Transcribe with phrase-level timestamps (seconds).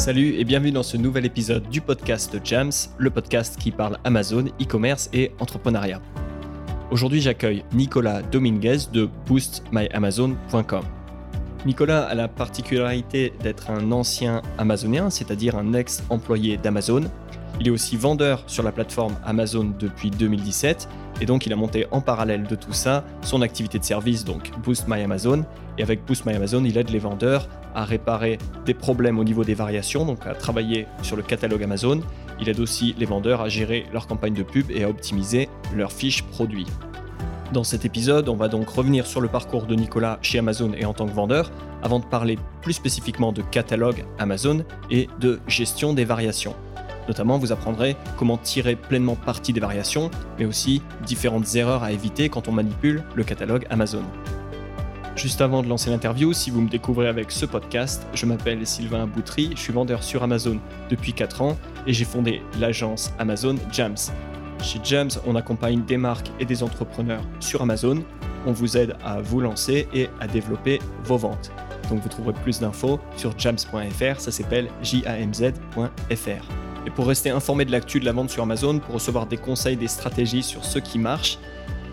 [0.00, 4.46] Salut et bienvenue dans ce nouvel épisode du podcast Jams, le podcast qui parle Amazon,
[4.58, 6.00] e-commerce et entrepreneuriat.
[6.90, 10.84] Aujourd'hui, j'accueille Nicolas Dominguez de boostmyamazon.com.
[11.66, 17.02] Nicolas a la particularité d'être un ancien Amazonien, c'est-à-dire un ex-employé d'Amazon.
[17.60, 20.88] Il est aussi vendeur sur la plateforme Amazon depuis 2017
[21.20, 24.50] et donc il a monté en parallèle de tout ça son activité de service, donc
[24.64, 25.44] Boost My Amazon.
[25.76, 29.44] Et avec Boost My Amazon, il aide les vendeurs à réparer des problèmes au niveau
[29.44, 32.00] des variations, donc à travailler sur le catalogue Amazon.
[32.40, 35.92] Il aide aussi les vendeurs à gérer leur campagne de pub et à optimiser leurs
[35.92, 36.66] fiches produits.
[37.52, 40.84] Dans cet épisode, on va donc revenir sur le parcours de Nicolas chez Amazon et
[40.84, 41.50] en tant que vendeur,
[41.82, 46.54] avant de parler plus spécifiquement de catalogue Amazon et de gestion des variations.
[47.08, 52.28] Notamment, vous apprendrez comment tirer pleinement parti des variations, mais aussi différentes erreurs à éviter
[52.28, 54.04] quand on manipule le catalogue Amazon.
[55.20, 59.06] Juste avant de lancer l'interview, si vous me découvrez avec ce podcast, je m'appelle Sylvain
[59.06, 63.98] Boutry, je suis vendeur sur Amazon depuis 4 ans et j'ai fondé l'agence Amazon Jams.
[64.62, 68.02] Chez Jams, on accompagne des marques et des entrepreneurs sur Amazon.
[68.46, 71.52] On vous aide à vous lancer et à développer vos ventes.
[71.90, 76.44] Donc vous trouverez plus d'infos sur jams.fr, ça s'appelle jamz.fr.
[76.86, 79.76] Et pour rester informé de l'actu de la vente sur Amazon, pour recevoir des conseils,
[79.76, 81.38] des stratégies sur ce qui marche,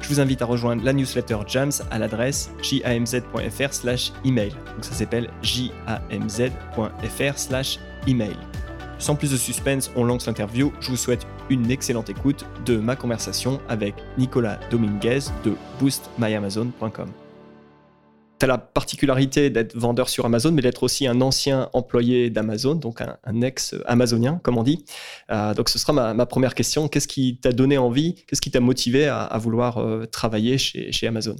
[0.01, 4.51] je vous invite à rejoindre la newsletter Jams à l'adresse jamz.fr slash email.
[4.51, 8.37] Donc ça s'appelle jamz.fr slash email.
[8.99, 10.73] Sans plus de suspense, on lance l'interview.
[10.79, 17.26] Je vous souhaite une excellente écoute de ma conversation avec Nicolas Dominguez de boostmyamazon.com.
[18.39, 22.75] Tu as la particularité d'être vendeur sur Amazon, mais d'être aussi un ancien employé d'Amazon,
[22.75, 24.85] donc un, ex-amazonien, comme on dit.
[25.31, 26.87] Euh, donc ce sera ma, première question.
[26.87, 31.35] Qu'est-ce qui t'a donné envie, qu'est-ce qui t'a motivé à, vouloir euh, travailler chez, Amazon?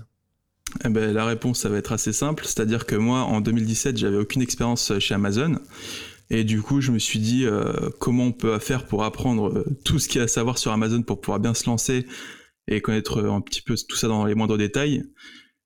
[0.85, 2.45] Eh ben, La réponse, ça va être assez simple.
[2.45, 5.59] C'est-à-dire que moi, en 2017, j'avais aucune expérience chez Amazon.
[6.29, 9.99] Et du coup, je me suis dit euh, comment on peut faire pour apprendre tout
[9.99, 12.05] ce qu'il y a à savoir sur Amazon pour pouvoir bien se lancer
[12.67, 15.03] et connaître un petit peu tout ça dans les moindres détails.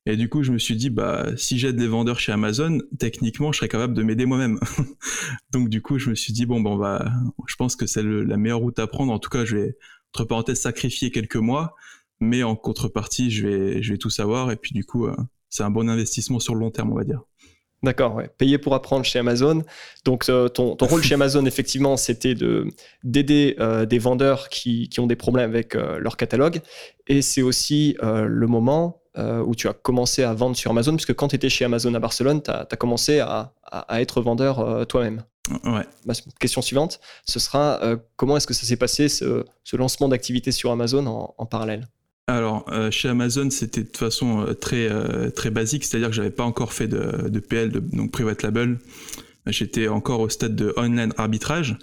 [0.08, 3.52] Et du coup, je me suis dit, bah, si j'aide les vendeurs chez Amazon, techniquement,
[3.52, 4.60] je serais capable de m'aider moi-même.
[5.52, 7.12] Donc, du coup, je me suis dit, bon, bon, bah,
[7.48, 9.14] je pense que c'est la meilleure route à prendre.
[9.14, 9.78] En tout cas, je vais,
[10.14, 11.76] entre parenthèses, sacrifier quelques mois,
[12.20, 14.52] mais en contrepartie, je vais, je vais tout savoir.
[14.52, 15.16] Et puis, du coup, euh,
[15.50, 17.22] c'est un bon investissement sur le long terme, on va dire.
[17.84, 18.30] D'accord, ouais.
[18.38, 19.64] payer pour apprendre chez Amazon.
[20.04, 22.68] Donc, euh, ton, ton, rôle chez Amazon, effectivement, c'était de,
[23.04, 26.62] d'aider euh, des vendeurs qui, qui, ont des problèmes avec leur catalogue.
[27.08, 31.14] Et c'est aussi le moment euh, où tu as commencé à vendre sur Amazon Puisque
[31.14, 33.54] quand tu étais chez Amazon à Barcelone, tu as, commencé à,
[34.00, 35.24] être vendeur euh, toi-même.
[35.66, 35.86] Ouais.
[36.06, 40.52] Ma question suivante, ce sera euh, comment est-ce que ça s'est passé, ce, lancement d'activité
[40.52, 41.88] sur Amazon en, parallèle?
[42.28, 44.90] Alors, chez Amazon, c'était de façon très,
[45.32, 48.78] très basique, c'est-à-dire que j'avais pas encore fait de, de PL, de, donc Private Label.
[49.48, 51.78] J'étais encore au stade de online arbitrage.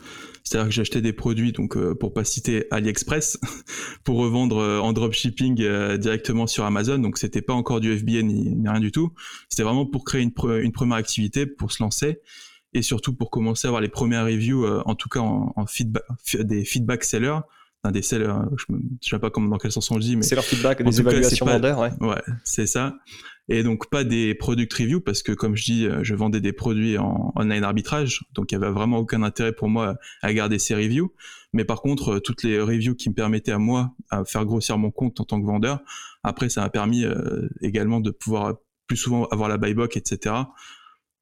[0.49, 3.39] C'est-à-dire que j'achetais des produits, donc euh, pour pas citer AliExpress,
[4.05, 6.97] pour revendre euh, en dropshipping euh, directement sur Amazon.
[6.99, 9.13] Donc c'était pas encore du FBA ni, rien du tout.
[9.51, 12.23] C'était vraiment pour créer une, première activité, pour se lancer
[12.73, 16.05] et surtout pour commencer à avoir les premières reviews, en tout cas en, feedback,
[16.39, 17.41] des feedback sellers.
[17.93, 20.35] des sellers, je ne sais pas comment, dans quel sens on le dit, mais c'est
[20.35, 21.91] leur feedback, des évaluations vendeurs, ouais.
[22.01, 22.95] Ouais, c'est ça
[23.49, 26.53] et donc pas des product reviews parce que comme je dis, euh, je vendais des
[26.53, 30.59] produits en online arbitrage, donc il y avait vraiment aucun intérêt pour moi à garder
[30.59, 31.13] ces reviews.
[31.55, 34.77] Mais par contre, euh, toutes les reviews qui me permettaient à moi à faire grossir
[34.77, 35.81] mon compte en tant que vendeur,
[36.23, 40.35] après ça m'a permis euh, également de pouvoir plus souvent avoir la buy box, etc.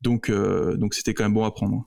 [0.03, 1.85] Donc donc c'était quand même bon à prendre.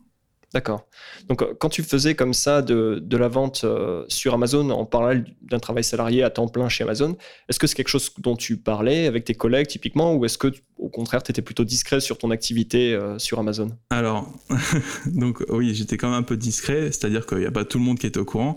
[0.53, 0.87] D'accord.
[1.27, 5.25] Donc, euh, quand tu faisais comme ça de, la vente euh, sur Amazon en parallèle
[5.43, 7.17] d'un travail salarié à temps plein chez Amazon,
[7.47, 10.51] est-ce que c'est quelque chose dont tu parlais avec tes collègues typiquement ou est-ce que,
[10.77, 13.69] au contraire, tu étais plutôt discret sur ton activité euh, sur Amazon?
[13.91, 14.27] Alors,
[15.05, 17.83] donc oui, j'étais quand même un peu discret, c'est-à-dire qu'il n'y a pas tout le
[17.83, 18.55] monde qui était au courant.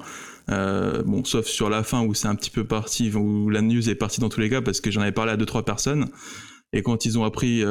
[0.49, 3.95] bon, sauf sur la fin où c'est un petit peu parti, où la news est
[3.95, 6.09] partie dans tous les cas parce que j'en avais parlé à deux trois personnes.
[6.73, 7.63] Et quand ils ont appris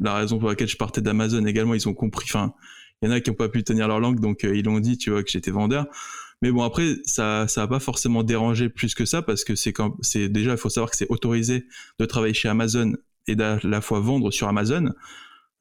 [0.00, 2.26] la raison pour laquelle je partais d'Amazon également, ils ont compris.
[2.28, 2.52] Enfin,
[3.02, 4.80] il y en a qui n'ont pas pu tenir leur langue, donc euh, ils l'ont
[4.80, 5.86] dit, tu vois, que j'étais vendeur.
[6.42, 10.52] Mais bon, après, ça, ça pas forcément déranger plus que ça parce que c'est déjà,
[10.52, 11.66] il faut savoir que c'est autorisé
[11.98, 12.94] de travailler chez Amazon
[13.26, 14.92] et d'à la fois vendre sur Amazon.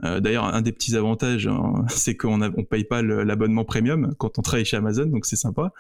[0.04, 4.14] Euh, d'ailleurs, un des petits avantages, hein, c'est qu'on ne on paye pas l'abonnement premium
[4.18, 5.72] quand on travaille chez Amazon, donc c'est sympa.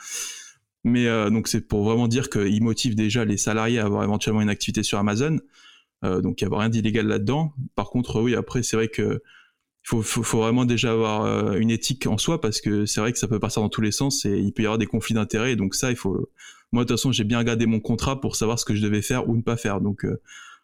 [0.85, 4.41] Mais euh, donc c'est pour vraiment dire qu'il motive déjà les salariés à avoir éventuellement
[4.41, 5.37] une activité sur Amazon.
[6.03, 7.53] donc il n'y a rien d'illégal là-dedans.
[7.75, 9.21] Par contre, oui, après c'est vrai que
[9.91, 13.19] il faut, vraiment déjà avoir euh, une éthique en soi parce que c'est vrai que
[13.19, 15.55] ça peut partir dans tous les sens et il peut y avoir des conflits d'intérêts.
[15.55, 16.29] Donc ça, il faut.
[16.71, 19.01] Moi, de toute façon, j'ai bien regardé mon contrat pour savoir ce que je devais
[19.01, 19.81] faire ou ne pas faire.
[19.81, 20.21] Donc euh,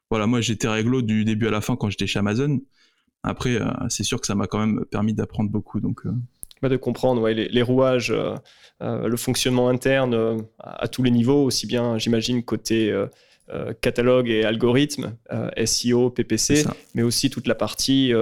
[0.10, 2.62] voilà, moi, j'étais réglo du début à la fin quand j'étais chez Amazon.
[3.24, 5.82] Après, euh, c'est sûr que ça m'a quand même permis d'apprendre beaucoup.
[5.82, 6.02] Donc
[6.62, 8.14] de comprendre les, rouages,
[8.82, 12.94] le fonctionnement interne à, tous les niveaux, aussi bien, j'imagine, côté
[13.82, 15.16] catalogue et algorithme,
[15.66, 18.14] SEO, PPC, mais aussi toute la partie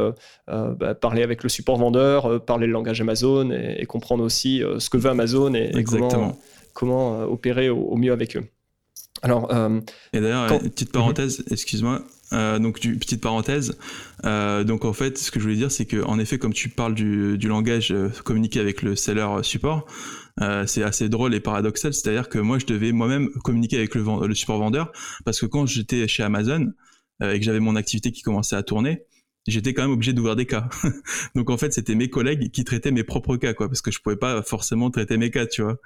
[0.47, 4.97] bah, parler avec le support vendeur, parler le langage Amazon et, comprendre aussi ce que
[4.97, 5.83] veut Amazon et,
[6.74, 8.45] comment, opérer au, mieux avec eux.
[9.24, 9.51] Alors,
[10.13, 12.03] et d'ailleurs, petite parenthèse, excuse-moi,
[12.33, 13.77] euh, donc, du, petite parenthèse.
[14.25, 16.69] Euh, donc, en fait, ce que je voulais dire, c'est que, en effet, comme tu
[16.69, 19.85] parles du, du langage euh, communiqué avec le seller support,
[20.42, 21.94] euh, c'est assez drôle et paradoxal.
[21.94, 24.92] C'est-à-dire que moi, je devais moi-même communiquer avec le, le, support vendeur
[25.25, 26.74] parce que quand j'étais chez Amazon
[27.22, 29.04] euh, et que j'avais mon activité qui commençait à tourner,
[29.48, 30.69] j'étais quand même obligé d'ouvrir des cas.
[31.36, 34.00] donc, en fait, c'était mes collègues qui traitaient mes propres cas, quoi, parce que je
[34.00, 35.78] pouvais pas forcément traiter mes cas, tu vois.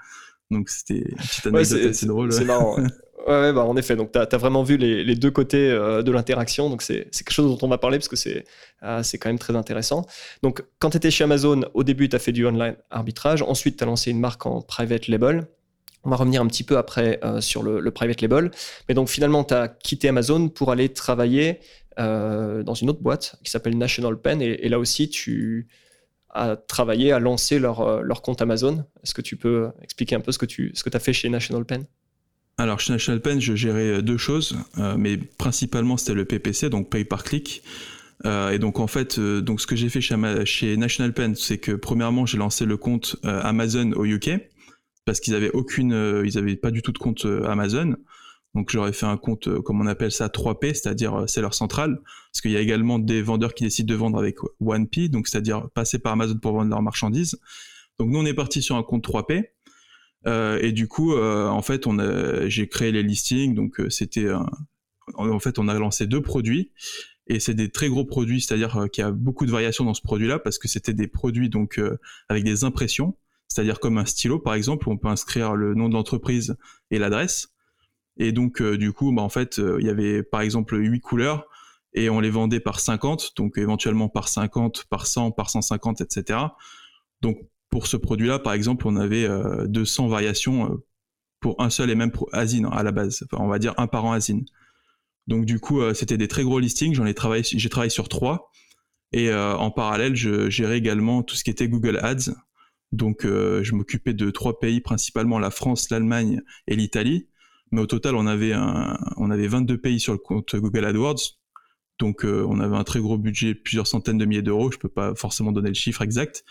[0.50, 2.34] Donc, c'était une petite anecdote assez drôle.
[2.34, 2.78] C'est marrant.
[3.28, 3.96] Ouais, bah en effet.
[3.96, 6.70] Donc, tu as, vraiment vu les, deux côtés euh, de l'interaction.
[6.70, 8.46] Donc, c'est quelque chose dont on va parler parce que c'est
[8.84, 10.06] euh, quand même très intéressant.
[10.44, 13.42] Donc, quand tu étais chez Amazon, au début, tu as fait du online arbitrage.
[13.42, 15.48] Ensuite, tu as lancé une marque en private label.
[16.04, 18.50] On va revenir un petit peu après euh, sur le, private label.
[18.90, 21.60] Mais donc, finalement, tu as quitté Amazon pour aller travailler
[21.98, 24.42] dans une autre boîte qui s'appelle National Pen.
[24.42, 25.68] Et, là aussi, tu
[26.32, 28.86] as travaillé à lancer leur, leur compte Amazon.
[29.04, 31.30] Est-ce que tu peux expliquer un peu ce que tu ce que as fait chez
[31.30, 31.86] National Pen?
[32.58, 36.70] Alors chez National Pen, je gérais euh, deux choses, euh, mais principalement c'était le PPC,
[36.70, 37.64] donc pay par click.
[38.26, 41.72] Euh, et donc en fait, donc ce que j'ai fait chez, National Pen, c'est que
[41.72, 44.30] premièrement j'ai lancé le compte Amazon au UK
[45.06, 47.96] parce qu'ils avaient aucune, ils avaient pas du tout de compte Amazon.
[48.54, 52.00] Donc j'aurais fait un compte, comme on appelle ça, 3P, c'est-à-dire c'est leur centrale,
[52.32, 55.68] parce qu'il y a également des vendeurs qui décident de vendre avec 1P, donc c'est-à-dire
[55.74, 57.40] passer par Amazon pour vendre leurs marchandises.
[57.98, 59.46] Donc nous on est parti sur un compte 3P.
[60.28, 63.56] Euh, et du coup, euh, en fait, on a, j'ai créé les listings.
[63.56, 64.28] Donc, euh, c'était,
[65.16, 66.72] en fait, on a lancé deux produits.
[67.28, 70.02] Et c'est des très gros produits, c'est-à-dire qu'il y a beaucoup de variations dans ce
[70.02, 71.80] produit-là parce que c'était des produits donc
[72.28, 73.16] avec des impressions,
[73.48, 76.58] c'est-à-dire comme un stylo par exemple où on peut inscrire le nom de l'entreprise
[76.90, 77.54] et l'adresse.
[78.18, 81.48] Et donc du coup, bah, en fait, il y avait par exemple 8 couleurs
[81.94, 86.40] et on les vendait par 50, donc éventuellement par 50, par 100, par 150, etc.
[87.22, 87.38] Donc
[87.72, 89.28] pour ce produit-là, par exemple, on avait
[89.68, 90.86] 200 euh, variations euh,
[91.40, 93.26] pour un seul et même asine à la base.
[93.32, 94.46] on va dire un par an asine.
[95.28, 96.94] Donc du coup, euh, c'était des très gros listings.
[96.94, 98.52] J'en ai travaillé, j'ai travaillé sur trois.
[99.14, 102.32] Et en parallèle, je gérais également tout ce qui était Google Ads.
[102.94, 107.28] Donc je m'occupais de trois pays, principalement la France, l'Allemagne et l'Italie.
[107.72, 108.56] Mais au total, on avait,
[109.18, 111.42] on avait 22 pays sur le compte Google AdWords.
[112.00, 114.72] Donc on avait un très gros budget, plusieurs centaines de milliers d'euros.
[114.72, 116.46] Je peux pas forcément donner le chiffre exact.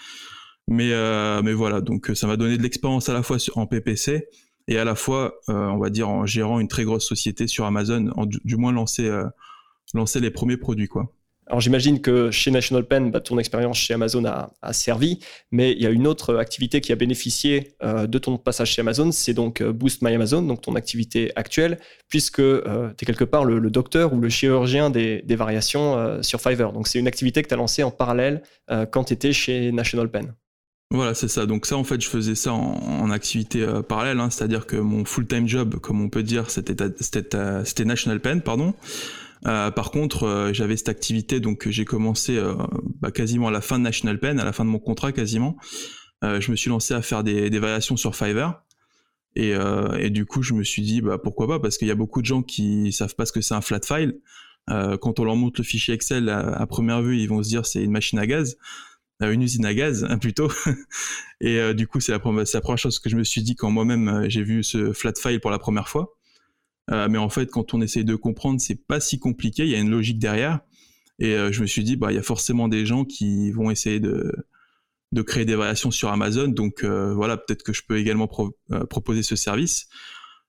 [0.71, 4.29] Mais, euh, mais voilà, donc ça m'a donné de l'expérience à la fois en PPC
[4.69, 7.65] et à la fois, euh, on va dire, en gérant une très grosse société sur
[7.65, 8.09] Amazon,
[8.45, 9.25] du, moins lancer, euh,
[9.95, 11.13] lancer les premiers produits, quoi.
[11.49, 15.19] Alors j'imagine que chez National Pen, bah, ton expérience chez Amazon a, servi,
[15.51, 19.11] mais il y a une autre activité qui a bénéficié de ton passage chez Amazon,
[19.11, 23.69] c'est donc Boost My Amazon, donc ton activité actuelle, puisque tu es quelque part le,
[23.69, 26.73] docteur ou le chirurgien des, des variations sur Fiverr.
[26.73, 28.43] Donc c'est une activité que tu as lancée en parallèle
[28.93, 30.33] quand tu étais chez National Pen.
[30.93, 31.47] Voilà, c'est ça.
[31.47, 34.29] Donc ça, en fait, je faisais ça en, activité euh, parallèle, hein.
[34.29, 38.75] c'est-à-dire que mon full-time job, comme on peut dire, c'était National Pen, pardon.
[39.47, 42.41] Euh, par contre, euh, j'avais cette activité, donc j'ai commencé
[43.01, 45.57] bah, quasiment à la fin de National Pen, à la fin de mon contrat quasiment.
[46.23, 48.61] je me suis lancé à faire des, variations sur Fiverr.
[49.37, 52.21] Et, du coup, je me suis dit, bah, pourquoi pas, parce qu'il y a beaucoup
[52.21, 54.19] de gens qui savent pas ce que c'est un flat file.
[54.67, 57.85] quand on leur montre le fichier Excel à première vue, ils vont se dire c'est
[57.85, 58.57] une machine à gaz
[59.29, 60.51] une usine à gaz hein, plutôt.
[61.41, 63.55] et euh, du coup, c'est la, première, la première chose que je me suis dit
[63.55, 66.17] quand moi-même euh, j'ai vu ce flat file pour la première fois.
[66.91, 69.65] Euh, mais en fait, quand on essaye de comprendre, c'est pas si compliqué.
[69.65, 70.61] Il y a une logique derrière.
[71.19, 74.01] Et je me suis dit, bah, il y a forcément des gens qui vont essayer
[74.01, 74.33] de,
[75.13, 76.49] de créer des variations sur Amazon.
[76.49, 78.27] Donc voilà, peut-être que je peux également
[78.89, 79.91] proposer ce service.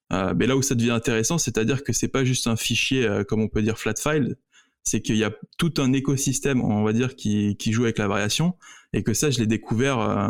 [0.09, 3.49] mais là où ça devient intéressant, c'est-à-dire que c'est pas juste un fichier, comme on
[3.49, 4.37] peut dire flat file,
[4.83, 8.55] c'est qu'il y a tout un écosystème, on va dire, qui, joue avec la variation,
[8.93, 10.27] et que ça, je l'ai découvert euh,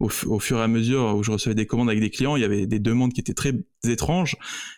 [0.00, 2.44] au, fur et à mesure où je recevais des commandes avec des clients, il y
[2.44, 3.52] avait des demandes qui étaient très
[3.86, 4.36] étranges,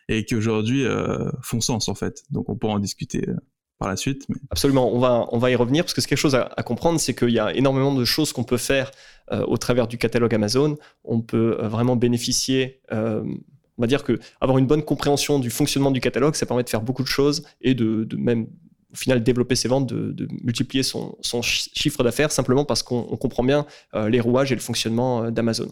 [0.09, 2.25] et qui aujourd'hui euh, font sens, en fait.
[2.31, 3.37] Donc on pourra en discuter euh,
[3.79, 4.27] par la suite.
[4.51, 7.15] Absolument, on va, on va y revenir, parce que c'est quelque chose à, comprendre, c'est
[7.15, 8.91] qu'il y a énormément de choses qu'on peut faire
[9.31, 10.77] au travers du catalogue Amazon.
[11.03, 12.83] On peut vraiment bénéficier
[13.77, 16.69] on va dire que avoir une bonne compréhension du fonctionnement du catalogue, ça permet de
[16.69, 18.47] faire beaucoup de choses et de, de même
[18.95, 23.67] au final développer ses ventes, de, multiplier son, chiffre d'affaires simplement parce qu'on comprend bien
[23.95, 25.69] euh, les rouages et le fonctionnement euh, d'Amazon.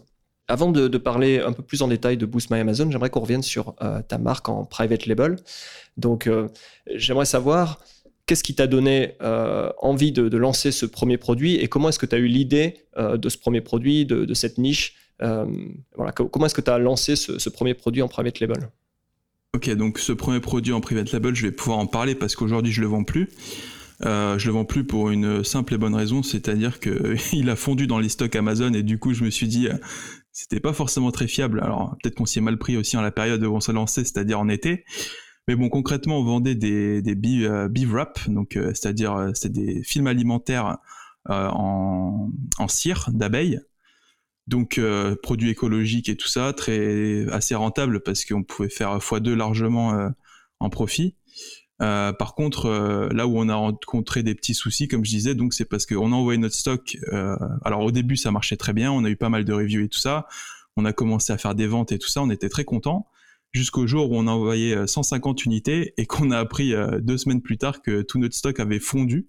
[0.49, 3.43] Avant de, parler un peu plus en détail de Boost My Amazon, j'aimerais qu'on revienne
[3.43, 5.37] sur euh, ta marque en private label.
[5.95, 6.29] Donc,
[6.93, 7.79] j'aimerais savoir
[8.25, 9.15] qu'est-ce qui t'a donné
[9.81, 13.29] envie de, lancer ce premier produit et comment est-ce que tu as eu l'idée de
[13.29, 17.73] ce premier produit, de, cette niche voilà, Comment est-ce que tu as lancé ce, premier
[17.73, 18.69] produit en private label?
[19.55, 22.71] Ok, donc ce premier produit en private label, je vais pouvoir en parler parce qu'aujourd'hui
[22.71, 23.29] je le vends plus.
[24.03, 27.85] Euh, je le vends plus pour une simple et bonne raison, c'est-à-dire qu'il a fondu
[27.85, 29.67] dans les stocks Amazon et du coup je me suis dit
[30.31, 31.59] c'était pas forcément très fiable.
[31.61, 34.03] Alors peut-être qu'on s'y est mal pris aussi en la période où on s'est lancé,
[34.03, 34.85] c'est-à-dire en été.
[35.47, 39.83] Mais bon, concrètement, on vendait des, des beef, euh, wrap, donc euh, c'est-à-dire c'est des
[39.83, 40.77] films alimentaires
[41.29, 43.61] en, en cire d'abeilles
[44.47, 49.33] donc euh, produits écologiques et tout ça, très assez rentable parce qu'on pouvait faire x2
[49.33, 50.09] largement euh,
[50.59, 51.15] en profit.
[51.81, 52.69] Euh, par contre,
[53.11, 56.11] là où on a rencontré des petits soucis, comme je disais, donc c'est parce qu'on
[56.11, 56.97] a envoyé notre stock.
[57.63, 59.89] alors au début, ça marchait très bien, on a eu pas mal de reviews et
[59.89, 60.27] tout ça.
[60.75, 63.07] On a commencé à faire des ventes et tout ça, on était très contents.
[63.51, 67.57] Jusqu'au jour où on a envoyé 150 unités et qu'on a appris deux semaines plus
[67.57, 69.27] tard que tout notre stock avait fondu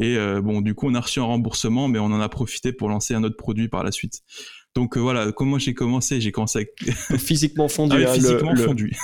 [0.00, 2.72] et euh, bon, du coup, on a reçu un remboursement, mais on en a profité
[2.72, 4.22] pour lancer un autre produit par la suite.
[4.74, 6.20] Donc euh, voilà, comment j'ai commencé?
[6.20, 7.18] J'ai commencé avec...
[7.18, 8.04] physiquement fondu.
[8.04, 8.96] Ah, hein, physiquement fondu.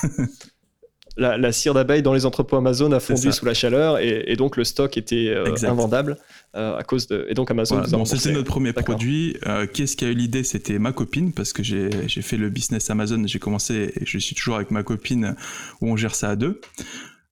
[1.16, 4.62] la, cire d'abeille dans les entrepôts Amazon a fondu sous la chaleur et, donc le
[4.62, 6.16] stock était euh, invendable
[6.52, 7.82] à cause de et donc Amazon.
[7.90, 9.36] bon, c'était notre premier produit.
[9.72, 10.44] Qu'est-ce qui a eu l'idée?
[10.44, 11.90] C'était ma copine parce que j'ai
[12.22, 13.26] fait le business Amazon.
[13.26, 15.34] J'ai commencé et je suis toujours avec ma copine
[15.80, 16.60] où on gère ça à deux.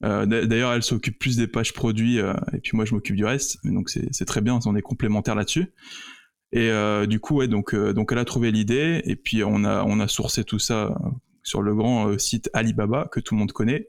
[0.04, 3.24] Euh, d'ailleurs, elle s'occupe plus des pages produits euh, et puis moi je m'occupe du
[3.24, 3.58] reste.
[3.64, 5.72] Donc c'est très bien, on est complémentaires là-dessus.
[6.52, 9.84] Et euh, du coup, ouais, donc donc elle a trouvé l'idée et puis on a
[9.84, 10.94] on a sourcé tout ça
[11.42, 13.88] sur le grand site Alibaba que tout le monde connaît.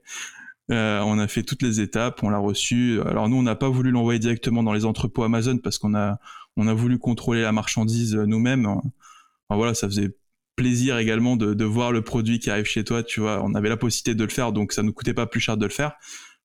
[0.70, 3.01] on a fait toutes les étapes, on l'a reçu.
[3.01, 6.20] Alors nous, on n'a pas voulu l'envoyer directement dans les entrepôts Amazon parce qu'on a
[6.55, 8.65] on a voulu contrôler la marchandise nous-mêmes.
[8.67, 10.15] Enfin, voilà, ça faisait
[10.55, 13.03] plaisir également de, voir le produit qui arrive chez toi.
[13.03, 15.39] Tu vois, on avait la possibilité de le faire, donc ça nous coûtait pas plus
[15.39, 15.93] cher de le faire.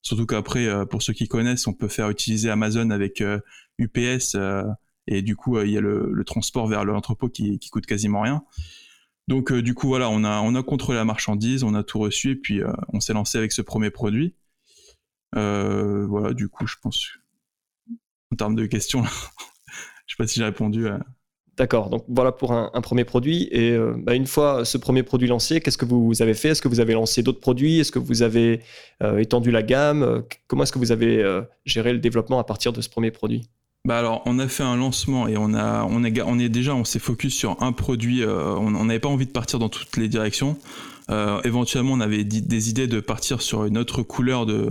[0.01, 3.21] Surtout qu'après, euh, pour ceux qui connaissent, on peut faire utiliser Amazon avec
[3.77, 4.63] UPS euh, euh,
[5.07, 8.43] et du coup, il y a le, transport vers l'entrepôt qui, qui coûte quasiment rien.
[9.27, 12.35] Donc du coup, voilà, on a, on contrôlé la marchandise, on a tout reçu et
[12.35, 12.61] puis
[12.93, 14.35] on s'est lancé avec ce premier produit.
[15.33, 17.09] voilà, du coup, je pense
[18.31, 19.03] en termes de questions,
[20.05, 20.99] je sais pas si j'ai répondu à
[21.59, 23.49] D'accord, donc voilà pour un, premier produit.
[23.51, 26.49] Et euh, bah, une fois ce premier produit lancé, qu'est-ce que vous avez fait?
[26.49, 27.79] Est-ce que vous avez lancé d'autres produits?
[27.79, 28.61] Est-ce que vous avez
[29.03, 30.23] euh, étendu la gamme?
[30.47, 33.49] Comment est-ce que vous avez euh, géré le développement à partir de ce premier produit?
[33.83, 36.97] Bah alors, on a fait un lancement et on a, on est déjà, on s'est
[36.97, 38.23] focus sur un produit.
[38.25, 40.57] on n'avait pas envie de partir dans toutes les directions.
[41.43, 44.69] éventuellement, on avait des idées de partir sur une autre couleur de,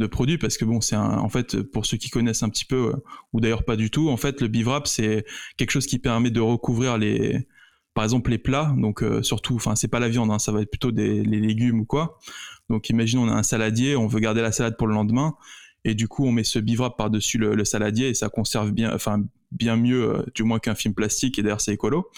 [0.00, 2.88] de produits parce que bon c'est en fait pour ceux qui connaissent un petit peu
[2.88, 2.96] euh,
[3.32, 5.24] ou d'ailleurs pas du tout en fait le bivrap c'est
[5.56, 7.46] quelque chose qui permet de recouvrir les
[7.94, 8.74] par exemple les plats.
[8.76, 11.40] Donc euh, surtout enfin c'est pas la viande hein, ça va être plutôt des les
[11.40, 12.18] légumes ou quoi.
[12.68, 15.36] Donc imaginons on a un saladier on veut garder la salade pour le lendemain
[15.84, 18.92] et du coup on met ce bivrap par dessus le, saladier et ça conserve bien
[18.92, 22.10] enfin bien mieux euh, du moins qu'un film plastique et d'ailleurs c'est écolo.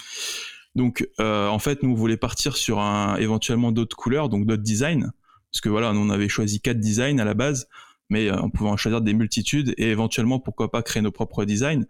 [0.75, 5.11] Donc en fait nous on voulait partir sur un éventuellement d'autres couleurs donc d'autres designs
[5.53, 7.67] parce que voilà, nous on avait choisi quatre designs à la base,
[8.09, 11.45] mais euh, on pouvait en choisir des multitudes et éventuellement pourquoi pas créer nos propres
[11.45, 11.85] designs.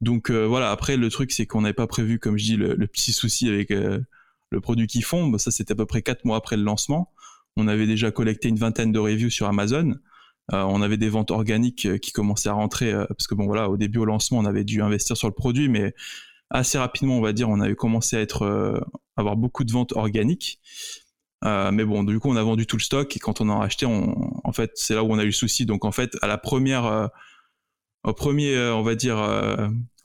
[0.00, 2.74] Donc euh, voilà, après le truc c'est qu'on n'avait pas prévu, comme je dis, le,
[2.86, 4.00] petit souci avec euh,
[4.50, 5.36] le produit qui fond.
[5.36, 7.12] ça c'était à peu près quatre mois après le lancement.
[7.56, 9.94] On avait déjà collecté une vingtaine de reviews sur Amazon.
[10.50, 13.98] on avait des ventes organiques qui commençaient à rentrer parce que bon voilà, au début
[13.98, 15.94] au lancement on avait dû investir sur le produit, mais
[16.50, 18.24] assez rapidement on va dire on avait commencé à
[19.16, 20.60] avoir beaucoup de ventes organiques.
[21.44, 23.60] Euh, mais bon, du coup, on a vendu tout le stock et quand on en
[23.60, 25.66] a acheté, on, en fait, c'est là où on a eu le souci.
[25.66, 27.06] Donc, en fait, à la première, euh,
[28.04, 29.18] au premier, euh, on va dire,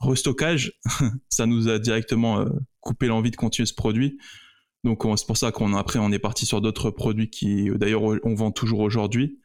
[0.00, 0.72] restockage,
[1.28, 2.44] ça nous a directement
[2.80, 4.18] coupé l'envie de continuer ce produit.
[4.84, 8.34] Donc, c'est pour ça qu'on après, on est parti sur d'autres produits qui, d'ailleurs, on
[8.34, 9.40] vend toujours aujourd'hui.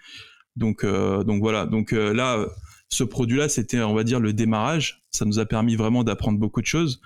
[0.58, 1.66] Donc, donc voilà.
[1.66, 2.46] Donc là,
[2.90, 5.02] ce produit-là, c'était, on va dire, le démarrage.
[5.12, 7.00] Ça nous a permis vraiment d'apprendre beaucoup de choses.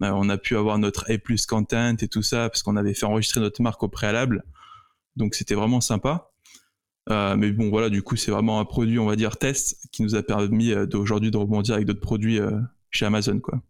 [0.00, 3.06] Bah, on a pu avoir notre A content et tout ça parce qu'on avait fait
[3.06, 4.44] enregistrer notre marque au préalable.
[5.16, 6.30] Donc c'était vraiment sympa.
[7.10, 10.02] Euh, mais bon, voilà, du coup, c'est vraiment un produit, on va dire, test qui
[10.02, 12.58] nous a permis euh, d'aujourd'hui de rebondir avec d'autres produits euh,
[12.90, 13.60] chez Amazon, quoi.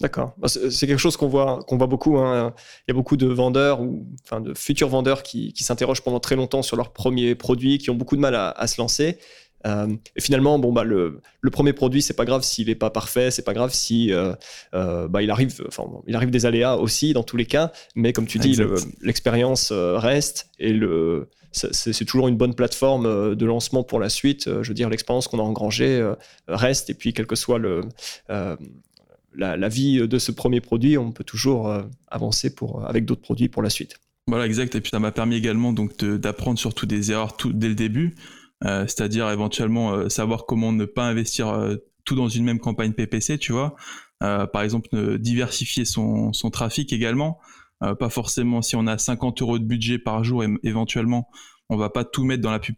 [0.00, 0.34] D'accord.
[0.38, 2.18] Bah, c'est quelque chose qu'on voit, qu'on voit beaucoup.
[2.18, 2.54] Hein.
[2.80, 6.34] Il y a beaucoup de vendeurs ou enfin de futurs vendeurs qui, s'interrogent pendant très
[6.34, 9.18] longtemps sur leurs premiers produits, qui ont beaucoup de mal à se lancer.
[9.66, 12.90] Euh, et finalement, bon, bah, le, le premier produit, c'est pas grave s'il n'est pas
[12.90, 14.34] parfait, c'est pas grave si euh,
[14.74, 15.62] euh, bah, il, arrive,
[16.06, 18.58] il arrive des aléas aussi dans tous les cas, mais comme tu dis,
[19.02, 24.44] l'expérience reste et le, c'est toujours une bonne plateforme de lancement pour la suite.
[24.62, 26.12] Je veux dire, l'expérience qu'on a engrangée
[26.48, 27.82] reste, et puis quel que soit le,
[28.28, 31.72] la, la, vie de ce premier produit, on peut toujours
[32.08, 33.96] avancer pour, avec d'autres produits pour la suite.
[34.28, 34.74] Voilà, exact.
[34.74, 38.14] Et puis ça m'a permis également donc d'apprendre surtout des erreurs tout, dès le début.
[38.62, 43.74] C'est-à-dire éventuellement savoir comment ne pas investir tout dans une même campagne PPC, tu vois.
[44.20, 47.40] par exemple, diversifier son, trafic également.
[47.80, 51.28] pas forcément si on a 50 euros de budget par jour, éventuellement,
[51.68, 52.76] on va pas tout mettre dans la pub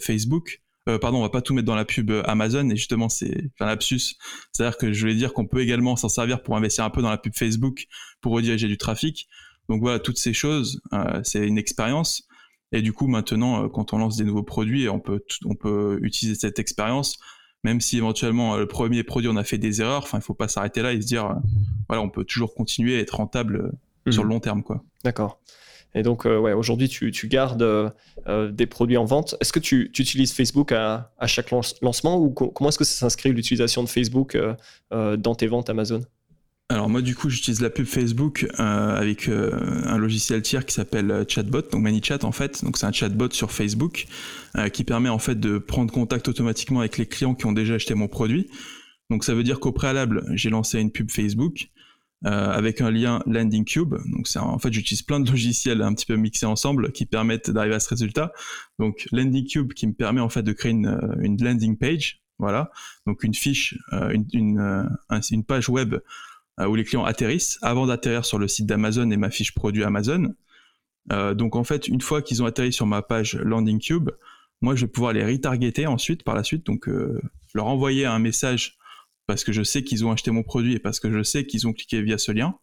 [0.00, 0.62] Facebook.
[0.88, 3.66] Euh, pardon, on va pas tout mettre dans la pub Amazon et justement c'est un
[3.66, 4.16] lapsus.
[4.52, 7.10] C'est-à-dire que je voulais dire qu'on peut également s'en servir pour investir un peu dans
[7.10, 7.86] la pub Facebook
[8.20, 9.28] pour rediriger du trafic.
[9.68, 12.26] Donc voilà, toutes ces choses, euh, c'est une expérience.
[12.72, 15.98] Et du coup, maintenant, euh, quand on lance des nouveaux produits, on peut, on peut
[16.02, 17.18] utiliser cette expérience,
[17.64, 20.02] même si éventuellement le premier produit on a fait des erreurs.
[20.02, 21.36] Enfin, il faut pas s'arrêter là et se dire,
[21.88, 23.72] voilà, on peut toujours continuer à être rentable
[24.10, 24.82] sur le long terme, quoi.
[25.04, 25.40] D'accord.
[25.94, 27.90] Et donc, euh, ouais, aujourd'hui, tu, tu gardes euh,
[28.26, 29.36] euh, des produits en vente.
[29.40, 32.94] Est-ce que tu, tu, utilises Facebook à, à chaque lancement ou comment est-ce que ça
[32.94, 34.36] s'inscrit l'utilisation de Facebook
[34.90, 36.00] dans tes ventes Amazon?
[36.68, 41.62] Alors moi du coup j'utilise la pub Facebook avec un logiciel tiers qui s'appelle Chatbot,
[41.70, 44.06] donc ManyChat en fait, donc c'est un chatbot sur Facebook
[44.72, 47.94] qui permet en fait de prendre contact automatiquement avec les clients qui ont déjà acheté
[47.94, 48.48] mon produit.
[49.10, 51.68] Donc ça veut dire qu'au préalable j'ai lancé une pub Facebook,
[52.24, 53.96] euh, avec un lien Landing Cube.
[54.06, 57.50] Donc c'est en fait j'utilise plein de logiciels un petit peu mixés ensemble qui permettent
[57.50, 58.32] d'arriver à ce résultat.
[58.78, 62.70] Donc Landing Cube qui me permet en fait de créer une, euh, landing page, voilà,
[63.08, 65.96] donc une fiche, euh, une, page web
[66.58, 70.34] où les clients atterrissent avant d'atterrir sur le site d'Amazon et ma fiche produit Amazon.
[71.08, 74.10] donc en fait une fois qu'ils ont atterri sur ma page Landing Cube,
[74.60, 76.88] moi je vais pouvoir les retargeter ensuite par la suite, donc
[77.54, 78.76] leur envoyer un message
[79.26, 81.66] parce que je sais qu'ils ont acheté mon produit et parce que je sais qu'ils
[81.66, 82.54] ont cliqué via ce lien.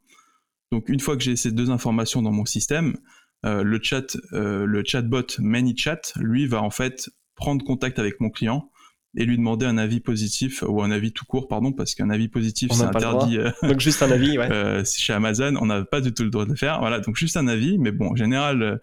[0.71, 2.97] Donc une fois que j'ai ces deux informations dans mon système,
[3.45, 8.29] euh, le chat, euh, le chatbot ManyChat, lui va en fait prendre contact avec mon
[8.29, 8.69] client
[9.15, 12.27] et lui demander un avis positif ou un avis tout court, pardon, parce qu'un avis
[12.27, 13.37] positif c'est interdit.
[13.37, 14.83] Euh, donc juste un avis, ouais.
[14.85, 16.79] chez Amazon, on n'a pas du tout le droit de le faire.
[16.79, 18.79] Voilà, donc juste un avis, mais bon, en général,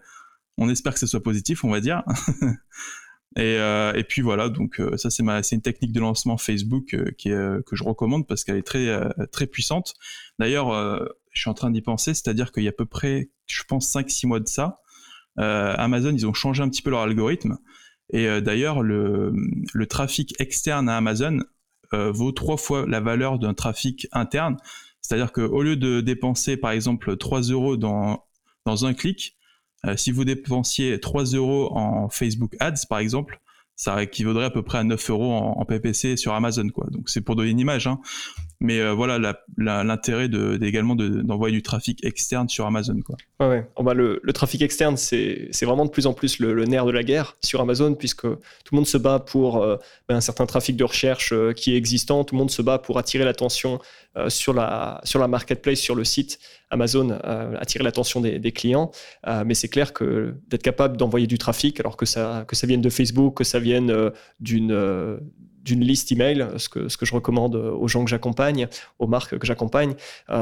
[0.57, 2.03] on espère que ce soit positif, on va dire.
[3.37, 6.37] Et, euh, et, puis voilà, donc euh, ça c'est ma, c'est une technique de lancement
[6.37, 8.99] Facebook euh, qui est, que je recommande parce qu'elle est très
[9.31, 9.93] très puissante.
[10.39, 10.71] D'ailleurs,
[11.31, 13.93] je suis en train d'y penser, c'est-à-dire qu'il y a à peu près, je pense
[13.93, 14.77] 5-6 mois de ça,
[15.37, 17.57] Amazon ils ont changé un petit peu leur algorithme.
[18.11, 19.33] Et d'ailleurs, le,
[19.89, 21.39] trafic externe à Amazon
[21.91, 24.57] vaut trois fois la valeur d'un trafic interne.
[25.01, 28.25] C'est-à-dire qu'au lieu de dépenser par exemple 3 euros dans,
[28.65, 29.37] dans un clic,
[29.85, 33.39] euh, si vous dépensiez 3 euros en Facebook Ads, par exemple,
[33.75, 36.67] ça équivaudrait à peu près à 9 euros en, PPC sur Amazon.
[36.91, 37.99] Donc c'est pour donner une image, hein.
[38.59, 39.19] Mais euh, voilà
[39.57, 40.29] l'intérêt
[40.61, 42.99] également d'envoyer du trafic externe sur Amazon.
[43.39, 43.67] Ouais.
[43.75, 47.03] Oh, bah, le, trafic externe, c'est vraiment de plus en plus le, nerf de la
[47.03, 49.77] guerre sur Amazon, puisque tout le monde se bat pour euh,
[50.09, 52.97] ben, un certain trafic de recherche qui est existant, tout le monde se bat pour
[52.97, 53.79] attirer l'attention
[54.17, 56.39] euh, sur, la, sur la marketplace, sur le site
[56.71, 58.91] Amazon, euh, attirer l'attention des, clients.
[59.27, 62.65] Euh, mais c'est clair que d'être capable d'envoyer du trafic, alors que ça, que ça
[62.65, 65.19] vienne de Facebook, que ça vienne d'une
[65.67, 68.67] d'une liste email, ce que, ce que je recommande aux gens que j'accompagne,
[68.99, 69.95] aux marques que j'accompagne.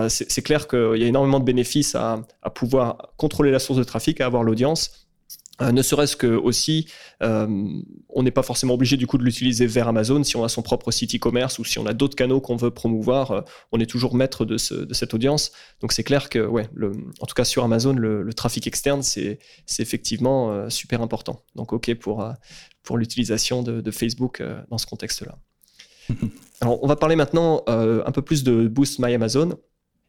[0.08, 3.84] c'est clair qu'il y a énormément de bénéfices à, à, pouvoir contrôler la source de
[3.84, 5.05] trafic, à avoir l'audience
[5.62, 6.88] euh, ne serait-ce que aussi,
[7.24, 7.48] euh,
[8.10, 10.62] on n'est pas forcément obligé du coup de l'utiliser vers Amazon si on a son
[10.62, 13.42] propre site e-commerce ou si on a d'autres canaux qu'on veut promouvoir, euh,
[13.72, 15.52] on est toujours maître de, cette audience.
[15.82, 16.70] Donc c'est clair que, ouais,
[17.22, 19.40] en tout cas sur Amazon, le, trafic externe c'est
[19.80, 21.44] effectivement super important.
[21.56, 22.28] Donc ok pour
[22.84, 25.38] pour l'utilisation de, de, Facebook dans ce contexte-là.
[26.62, 29.58] Alors on va parler maintenant un peu plus de Boost My Amazon.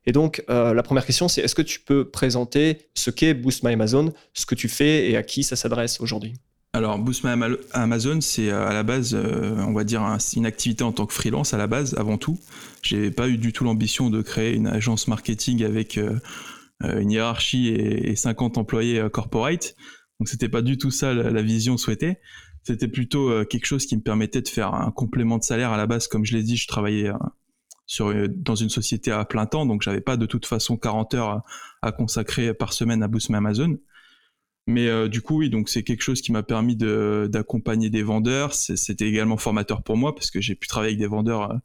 [0.07, 3.65] Et donc, euh, la première question, c'est est-ce que tu peux présenter ce qu'est Boost
[3.65, 6.35] My Amazon, ce que tu fais et à qui ça s'adresse aujourd'hui?
[6.73, 7.31] Alors, Boost My
[7.73, 10.03] Amazon, c'est euh, à la base, euh, on va dire,
[10.37, 12.39] une activité en tant que freelance à la base, avant tout.
[12.83, 15.99] J'ai pas eu du tout l'ambition de créer une agence marketing avec
[16.83, 19.75] une hiérarchie et, 50 employés corporate.
[20.21, 22.19] Donc, c'était pas du tout ça la, vision souhaitée.
[22.63, 25.87] C'était plutôt quelque chose qui me permettait de faire un complément de salaire à la
[25.87, 26.07] base.
[26.07, 27.11] Comme je l'ai dit, je travaillais
[27.87, 31.15] sur, euh, dans une société à plein temps, donc j'avais pas de toute façon 40
[31.15, 31.43] heures
[31.83, 33.79] à, consacrer par semaine à Boost My Amazon.
[34.67, 38.53] Mais euh, du coup, oui, donc c'est quelque chose qui m'a permis d'accompagner des vendeurs.
[38.53, 41.57] C'était également formateur pour moi parce que j'ai pu travailler avec des vendeurs euh,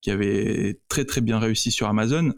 [0.00, 2.34] qui avaient très très bien réussi sur Amazon.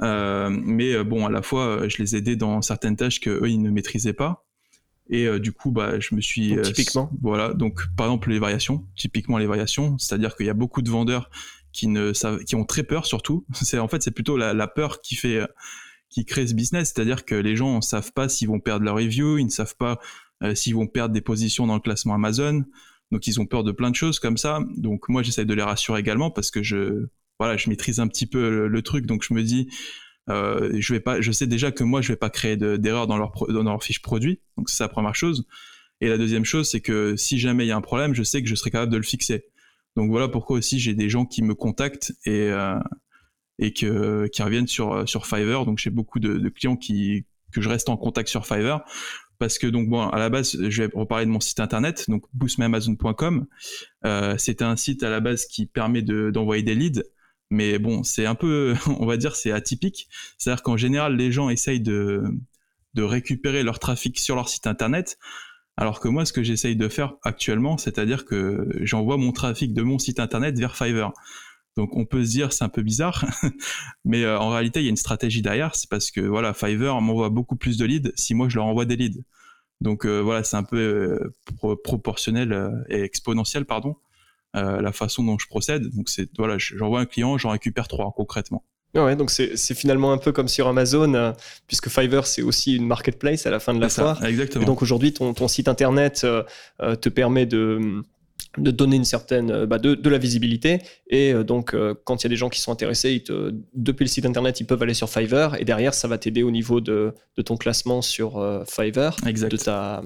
[0.00, 3.70] mais bon, à la fois, je les aidais dans certaines tâches que eux ils ne
[3.70, 4.46] maîtrisaient pas.
[5.10, 7.10] Et du coup, bah, je me suis typiquement.
[7.20, 10.88] voilà, donc par exemple les variations, typiquement les variations, c'est-à-dire qu'il y a beaucoup de
[10.88, 11.28] vendeurs
[11.74, 13.44] qui ont très peur surtout.
[13.74, 15.40] En fait c'est plutôt la, peur qui fait
[16.08, 18.96] qui crée ce business, c'est-à-dire que les gens ne savent pas s'ils vont perdre leur
[18.96, 19.98] review, ils ne savent pas
[20.42, 22.64] euh, s'ils vont perdre des positions dans le classement Amazon.
[23.10, 24.60] Donc ils ont peur de plein de choses comme ça.
[24.76, 27.06] Donc moi j'essaie de les rassurer également parce que je
[27.40, 29.68] voilà, je maîtrise un petit peu le, truc donc je me dis
[30.30, 33.16] euh, je vais pas je sais déjà que moi je vais pas créer leur dans
[33.16, 34.40] leur fiche produit.
[34.56, 35.46] Donc c'est la première chose.
[36.00, 38.42] Et la deuxième chose, c'est que si jamais il y a un problème, je sais
[38.42, 39.46] que je serai capable de le fixer.
[39.96, 42.78] Donc voilà pourquoi aussi j'ai des gens qui me contactent et, euh,
[43.58, 45.64] et que, qui reviennent sur, sur Fiverr.
[45.64, 48.84] Donc j'ai beaucoup de, clients qui, que je reste en contact sur Fiverr.
[49.38, 52.24] Parce que donc bon, à la base, je vais reparler de mon site internet, donc
[52.34, 53.46] boostmyamazon.com.
[54.04, 57.02] Euh, c'est un site à la base qui permet d'envoyer des leads,
[57.50, 60.08] mais bon, c'est un peu, on va dire, c'est atypique.
[60.38, 62.22] C'est-à-dire qu'en général, les gens essayent de,
[62.94, 65.18] de récupérer leur trafic sur leur site internet
[65.76, 69.82] alors que moi, ce que j'essaye de faire actuellement, c'est-à-dire que j'envoie mon trafic de
[69.82, 71.12] mon site internet vers Fiverr.
[71.76, 73.24] Donc on peut se dire c'est un peu bizarre,
[74.04, 77.00] mais euh, en réalité il y a une stratégie derrière, c'est parce que voilà Fiverr
[77.00, 79.20] m'envoie beaucoup plus de leads si moi je leur envoie des leads.
[79.80, 83.96] Donc euh, voilà c'est un peu euh, proportionnel et exponentiel pardon
[84.54, 85.88] la façon dont je procède.
[85.96, 88.64] Donc c'est voilà j'envoie un client, j'en récupère trois concrètement.
[88.94, 91.32] Ouais, donc c'est finalement un peu comme sur Amazon, euh,
[91.66, 94.24] puisque Fiverr, c'est aussi une marketplace à la fin de la foire.
[94.24, 94.62] exactement.
[94.62, 96.44] Et donc aujourd'hui, ton, ton, site internet euh,
[96.80, 98.02] euh, te permet de,
[98.56, 100.78] de donner une certaine bah de, de, la visibilité
[101.08, 104.08] et donc quand il y a des gens qui sont intéressés ils te, depuis le
[104.08, 107.14] site internet ils peuvent aller sur Fiverr et derrière ça va t'aider au niveau de,
[107.36, 109.50] de, ton classement sur Fiverr exact.
[109.50, 110.02] de ta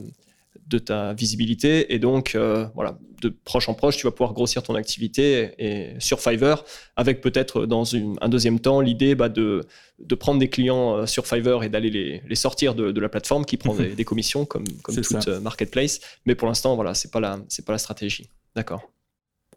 [0.68, 1.94] de ta visibilité.
[1.94, 5.94] Et donc, euh, voilà, de proche en proche, tu vas pouvoir grossir ton activité et,
[5.98, 6.64] sur Fiverr,
[6.96, 9.64] avec peut-être dans un deuxième temps l'idée bah, de,
[9.98, 13.44] de prendre des clients euh, sur Fiverr et d'aller les, les, sortir de, la plateforme
[13.44, 16.00] qui prend des, commissions comme, comme toute euh, marketplace.
[16.26, 18.28] Mais pour l'instant, voilà, c'est pas la, c'est pas la stratégie.
[18.54, 18.82] D'accord.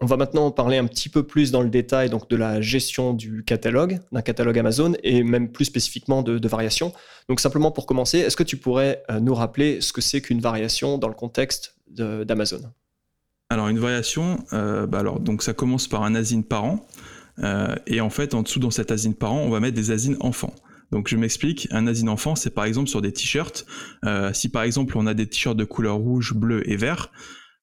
[0.03, 3.13] On va maintenant parler un petit peu plus dans le détail donc de la gestion
[3.13, 6.91] du catalogue, d'un catalogue Amazon et même plus spécifiquement de, variations.
[7.29, 10.41] Donc simplement pour commencer, est-ce que tu pourrais euh, nous rappeler ce que c'est qu'une
[10.41, 12.61] variation dans le contexte d'Amazon?
[13.51, 16.87] Alors une variation, euh, bah alors donc ça commence par un asine parent
[17.37, 20.17] euh, et en fait en dessous dans cet asine parent on va mettre des asines
[20.19, 20.55] enfants.
[20.91, 23.67] Donc je m'explique, un asine enfant c'est par exemple sur des t-shirts.
[24.33, 27.11] si par exemple on a des t-shirts de couleur rouge, bleu et vert,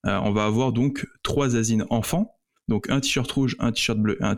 [0.08, 4.34] on va avoir donc trois asines enfants, donc un t-shirt rouge, un t-shirt bleu un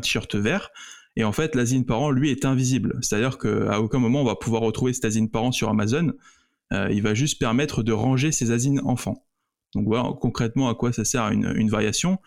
[0.00, 0.70] t-shirt vert.
[1.16, 2.98] Et en fait, l'asine parent, lui, est invisible.
[3.02, 6.12] C'est-à-dire qu'à aucun moment, on va pouvoir retrouver cet asine parent sur Amazon.
[6.72, 9.24] Euh, il va juste permettre de ranger ces asines enfants.
[9.74, 12.18] Donc voilà concrètement à quoi ça sert une, variation.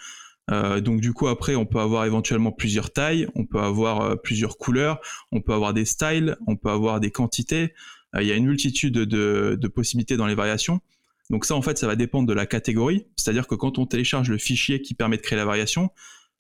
[0.52, 4.58] Euh, donc du coup après on peut avoir éventuellement plusieurs tailles, on peut avoir plusieurs
[4.58, 5.00] couleurs,
[5.32, 7.74] on peut avoir des styles, on peut avoir des quantités.
[8.20, 10.82] il y a une multitude de possibilités dans les variations.
[11.30, 13.08] Donc ça, en fait, ça va dépendre de la catégorie.
[13.16, 15.90] C'est-à-dire que quand on télécharge le fichier qui permet de créer la variation,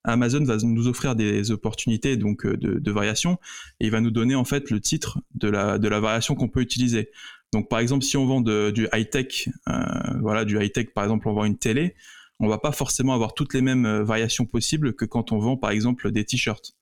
[0.04, 3.40] Amazon va nous offrir des opportunités donc euh, de, variation
[3.80, 6.50] et il va nous donner en fait le titre de la, de la variation qu'on
[6.50, 7.10] peut utiliser.
[7.54, 9.74] Donc par exemple, si on vend du high tech, euh,
[10.22, 11.96] voilà, du high tech, par exemple, on vend une télé,
[12.40, 15.56] on va pas forcément avoir toutes les mêmes euh, variations possibles que quand on vend
[15.56, 16.74] par exemple des t-shirts.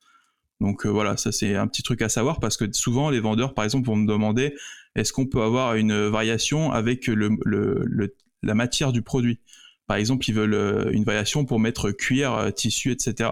[0.60, 3.64] Donc voilà, ça c'est un petit truc à savoir parce que souvent les vendeurs par
[3.64, 4.54] exemple vont me demander
[4.94, 7.10] est-ce qu'on peut avoir une variation avec
[8.42, 9.40] la matière du produit?
[9.86, 13.30] Par exemple, ils veulent euh, une variation pour mettre cuir, euh, tissu, etc.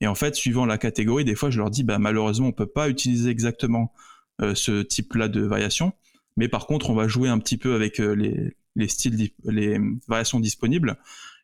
[0.00, 2.54] Et en fait, suivant la catégorie, des fois, je leur dis, bah, malheureusement, on ne
[2.54, 3.92] peut pas utiliser exactement
[4.40, 5.92] euh, ce type-là de variation.
[6.36, 10.98] Mais par contre, on va jouer un petit peu avec les, styles, les variations disponibles.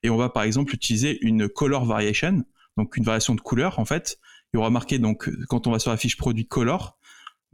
[0.05, 2.45] Et on va, par exemple, utiliser une color variation,
[2.77, 4.21] donc une variation de couleur, en fait.
[4.53, 6.97] Il y aura marqué, donc, quand on va sur la fiche produit color,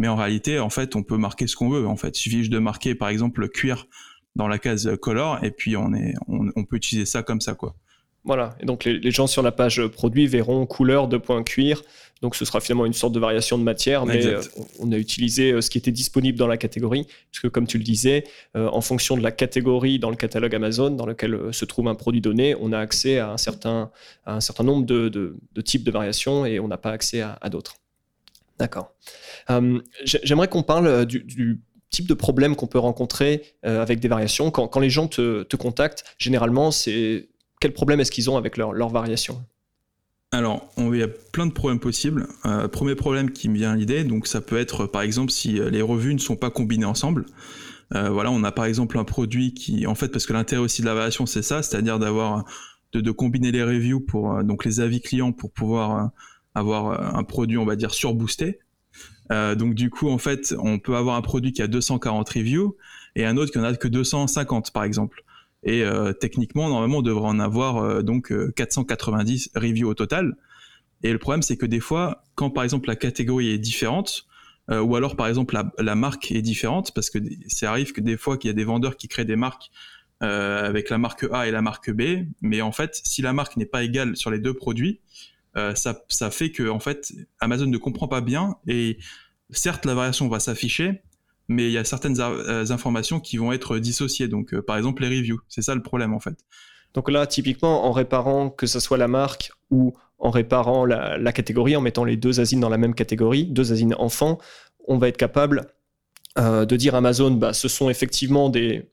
[0.01, 1.87] mais en réalité, en fait, on peut marquer ce qu'on veut.
[1.87, 3.87] En fait, il suffit juste de marquer, par exemple, cuir
[4.35, 7.75] dans la case color, et puis on, est, on, peut utiliser ça comme ça, quoi.
[8.25, 11.83] Voilà, et donc les, gens sur la page produit verront couleur de point cuir.
[12.23, 14.41] Donc ce sera finalement une sorte de variation de matière, mais euh,
[14.79, 17.77] on a utilisé euh, ce qui était disponible dans la catégorie, parce que comme tu
[17.77, 18.25] le disais,
[18.57, 21.95] euh, en fonction de la catégorie dans le catalogue Amazon dans lequel se trouve un
[21.95, 23.91] produit donné, on a accès à un certain,
[24.25, 27.49] à un certain nombre de, de, types de variations et on n'a pas accès à
[27.51, 27.77] d'autres.
[28.61, 28.93] D'accord.
[29.49, 34.07] Euh, j'aimerais qu'on parle euh, du, type de problème qu'on peut rencontrer euh, avec des
[34.07, 34.51] variations.
[34.51, 38.91] Quand, les gens te, contactent, généralement, c'est quel problème est-ce qu'ils ont avec leurs leur
[38.91, 39.43] variations
[40.33, 42.29] alors, il y a plein de problèmes possibles.
[42.71, 45.83] premier problème qui me vient à l'idée, donc ça peut être par exemple si les
[45.83, 47.27] revues ne sont pas combinées ensemble.
[47.91, 50.87] voilà, on a par exemple un produit qui, en fait, parce que l'intérêt aussi de
[50.87, 52.45] la variation, c'est ça, c'est-à-dire d'avoir
[52.93, 56.13] de, combiner les reviews pour donc les avis clients pour pouvoir
[56.55, 58.59] avoir euh, un produit, on va dire, surboosté.
[59.33, 62.77] Euh, donc du coup, en fait, on peut avoir un produit qui a 240 reviews
[63.15, 65.23] et un autre qui en a que 250, par exemple.
[65.63, 70.37] Et euh, techniquement, normalement, on devrait en avoir donc 490 reviews au total.
[71.03, 74.27] Et le problème, c'est que des fois, quand par exemple la catégorie est différente,
[74.71, 78.37] ou alors par exemple la, marque est différente, parce que ça arrive que des fois
[78.37, 79.71] qu'il y a des vendeurs qui créent des marques
[80.21, 83.67] avec la marque A et la marque B, mais en fait, si la marque n'est
[83.67, 85.01] pas égale sur les deux produits,
[85.57, 88.99] euh, ça, fait que en fait Amazon ne comprend pas bien et
[89.51, 91.03] certes la variation va s'afficher,
[91.49, 94.29] mais il y a certaines informations qui vont être dissociées.
[94.29, 95.41] Donc, par exemple, les reviews.
[95.49, 96.39] C'est ça le problème, en fait.
[96.95, 101.77] Donc là, typiquement, en réparant que ce soit la marque ou en réparant la, catégorie,
[101.77, 104.39] en mettant les deux asines dans la même catégorie, deux asines enfants,
[104.87, 105.73] on va être capable
[106.39, 108.89] euh, de dire Amazon, bah, ce sont effectivement des,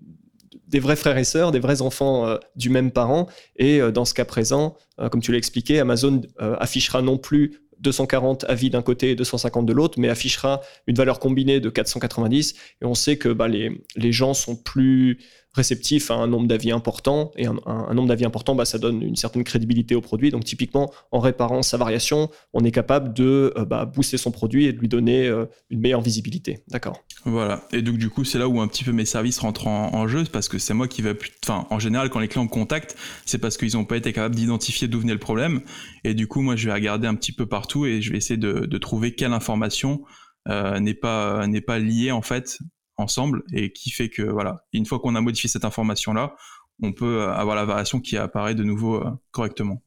[0.68, 3.28] des vrais frères et sœurs, des vrais enfants euh, du même parent.
[3.58, 4.76] Et euh, dans ce cas présent,
[5.12, 9.74] comme tu l'as expliqué, Amazon affichera non plus 240 avis d'un côté et 250 de
[9.74, 12.56] l'autre, mais affichera une valeur combinée de 490.
[12.82, 15.20] Et on sait que bah, les, les gens sont plus
[15.58, 17.32] réceptifs à un nombre d'avis important.
[17.36, 20.32] Et un, nombre d'avis important, bah, ça donne une certaine crédibilité au produit.
[20.32, 24.66] Donc typiquement, en réparant sa variation, on est capable de euh, bah, booster son produit
[24.66, 26.64] et de lui donner euh, une meilleure visibilité.
[26.70, 27.04] D'accord.
[27.26, 27.68] Voilà.
[27.74, 30.24] Et donc du coup, c'est là où un petit peu mes services rentrent en, jeu,
[30.32, 31.18] parce que c'est moi qui vais...
[31.44, 34.36] Enfin, en général, quand les clients me contactent, c'est parce qu'ils n'ont pas été capables
[34.36, 35.62] d'identifier d'où venait le problème.
[36.04, 38.38] Et du coup, moi, je vais regarder un petit peu partout et je vais essayer
[38.38, 40.04] de, trouver quelle information
[40.48, 42.60] euh, n'est pas n'est pas liée en fait
[42.98, 46.36] ensemble et qui fait que voilà, une fois qu'on a modifié cette information là,
[46.82, 49.82] on peut avoir la variation qui apparaît de nouveau euh, correctement.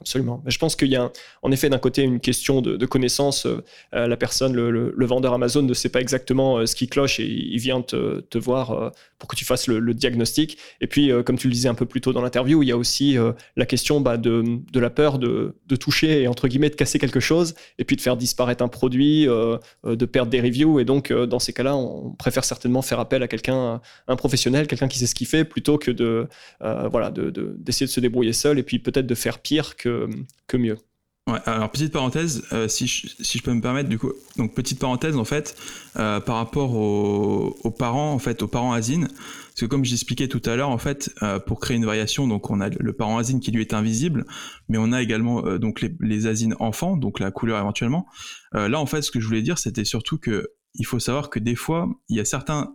[0.00, 0.42] Absolument.
[0.46, 3.46] Je pense qu'il y a en effet d'un côté une question de, connaissance.
[3.46, 3.62] Euh,
[3.94, 7.26] euh, la personne, le, vendeur Amazon ne sait pas exactement euh, ce qui cloche et
[7.26, 10.58] il vient te, voir pour que tu fasses le, diagnostic.
[10.80, 12.76] Et puis, comme tu le disais un peu plus tôt dans l'interview, il y a
[12.76, 13.16] aussi
[13.56, 17.54] la question bah, de, la peur de, toucher et entre guillemets de casser quelque chose
[17.78, 20.80] et puis de faire disparaître un produit, de perdre des reviews.
[20.80, 24.88] Et donc, dans ces cas-là, on préfère certainement faire appel à quelqu'un, un professionnel, quelqu'un
[24.88, 26.26] qui sait ce qu'il fait, plutôt que de
[26.60, 30.78] voilà d'essayer de, se débrouiller seul et puis peut-être de faire pire que que, mieux.
[31.26, 35.24] Alors petite parenthèse, euh, si, je, peux me permettre, du coup, donc petite parenthèse en
[35.24, 35.56] fait,
[35.96, 40.42] euh, par rapport aux, parents, en fait, aux parents asines, parce que comme j'expliquais tout
[40.44, 43.40] à l'heure, en fait, euh, pour créer une variation, donc on a le parent asine
[43.40, 44.26] qui lui est invisible,
[44.68, 48.06] mais on a également donc les, les, asines enfants, donc la couleur éventuellement.
[48.52, 51.38] là, en fait, ce que je voulais dire, c'était surtout que il faut savoir que
[51.38, 52.74] des fois, il y a certains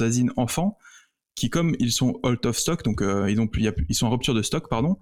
[0.00, 0.76] asines enfants
[1.36, 4.96] qui, comme ils sont out of stock, donc ils sont en rupture de stock, pardon,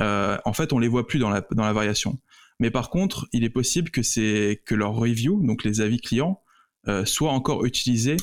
[0.00, 2.18] euh, en fait, on les voit plus dans la, variation.
[2.60, 6.42] Mais par contre, il est possible que, c'est, que leur review, donc les avis clients,
[6.86, 8.16] euh, soient encore utilisés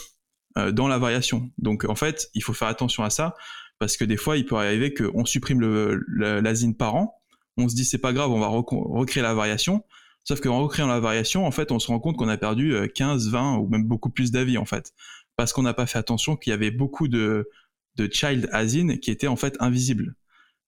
[0.58, 1.52] euh, dans la variation.
[1.58, 3.36] Donc en fait, il faut faire attention à ça,
[3.80, 6.04] parce que des fois, il peut arriver qu'on supprime le,
[6.42, 7.22] l'asine parent,
[7.58, 9.84] on se dit c'est pas grave, on va recréer la variation,
[10.24, 13.30] sauf qu'en recréant la variation, en fait, on se rend compte qu'on a perdu 15,
[13.30, 14.94] 20 ou même beaucoup plus d'avis, en fait,
[15.36, 17.50] parce qu'on n'a pas fait attention qu'il y avait beaucoup de,
[17.96, 20.16] de child asine qui étaient en fait invisibles.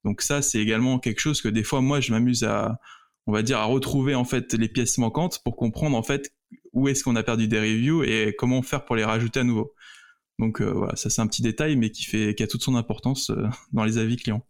[0.03, 2.79] Donc ça, c'est également quelque chose que des fois, moi, je m'amuse à,
[3.25, 6.33] on va dire, à retrouver en fait les pièces manquantes pour comprendre en fait
[6.73, 9.73] où est-ce qu'on a perdu des reviews et comment faire pour les rajouter à nouveau.
[10.39, 12.75] Donc euh, voilà, ça c'est un petit détail, mais qui fait, qui a toute son
[12.75, 14.45] importance euh, dans les avis clients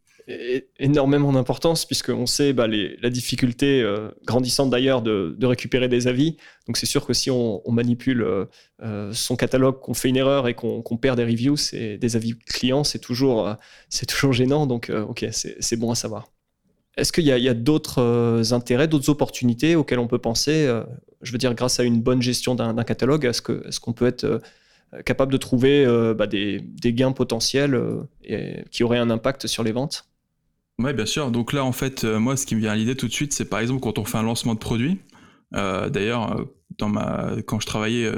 [0.80, 6.38] énormément d'importance puisqu'on sait bah, la difficulté euh, grandissante d'ailleurs de, récupérer des avis.
[6.68, 8.46] Donc c'est sûr que si on, manipule euh,
[8.84, 12.84] euh, son catalogue, qu'on fait une erreur et qu'on perd des reviews, des avis clients,
[12.84, 13.56] c'est toujours,
[13.90, 14.68] c'est toujours gênant.
[14.68, 16.28] Donc ok, c'est bon à savoir.
[16.98, 20.68] Est-ce qu'il y a, d'autres intérêts, d'autres opportunités auxquelles on peut penser
[21.22, 24.42] Je veux dire, grâce à une bonne gestion d'un catalogue, est-ce qu'on peut être
[25.06, 25.86] capable de trouver
[26.18, 26.62] bah, des,
[26.94, 27.80] gains potentiels
[28.72, 30.06] qui auraient un impact sur les ventes?
[30.80, 31.32] Oui, bien sûr.
[31.32, 33.34] Donc là, en fait, euh, moi, ce qui me vient à l'idée tout de suite,
[33.34, 35.00] c'est par exemple quand on fait un lancement de produit.
[35.56, 38.12] Euh, d'ailleurs, euh, quand je travaillais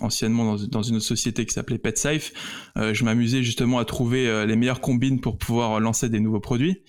[0.00, 2.32] anciennement dans, une société qui s'appelait PetSafe,
[2.76, 6.82] je m'amusais justement à trouver les meilleures combines pour pouvoir lancer des nouveaux produits.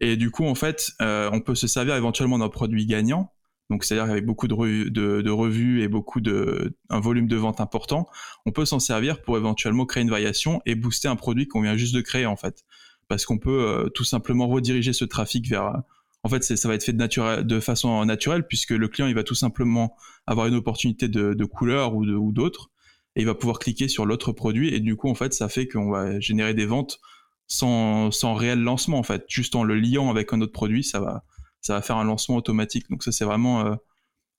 [0.00, 3.32] Et du coup, en fait, on peut se servir éventuellement d'un produit gagnant.
[3.70, 7.62] Donc, c'est-à-dire avec beaucoup de, revues, de, revues et beaucoup de un volume de vente
[7.62, 8.06] important,
[8.44, 11.78] on peut s'en servir pour éventuellement créer une variation et booster un produit qu'on vient
[11.78, 12.64] juste de créer en fait
[13.08, 15.66] parce qu'on peut euh, tout simplement rediriger ce trafic vers.
[15.66, 15.78] Euh,
[16.24, 19.36] en fait, ça va être fait de, façon naturelle puisque le client il va tout
[19.36, 22.70] simplement avoir une opportunité de, couleur ou d'autres
[23.14, 25.68] et il va pouvoir cliquer sur l'autre produit et du coup en fait ça fait
[25.68, 26.98] qu'on va générer des ventes
[27.46, 31.82] sans, réel lancement en fait juste en le liant avec un autre produit ça va
[31.82, 33.74] faire un lancement automatique donc ça c'est vraiment euh,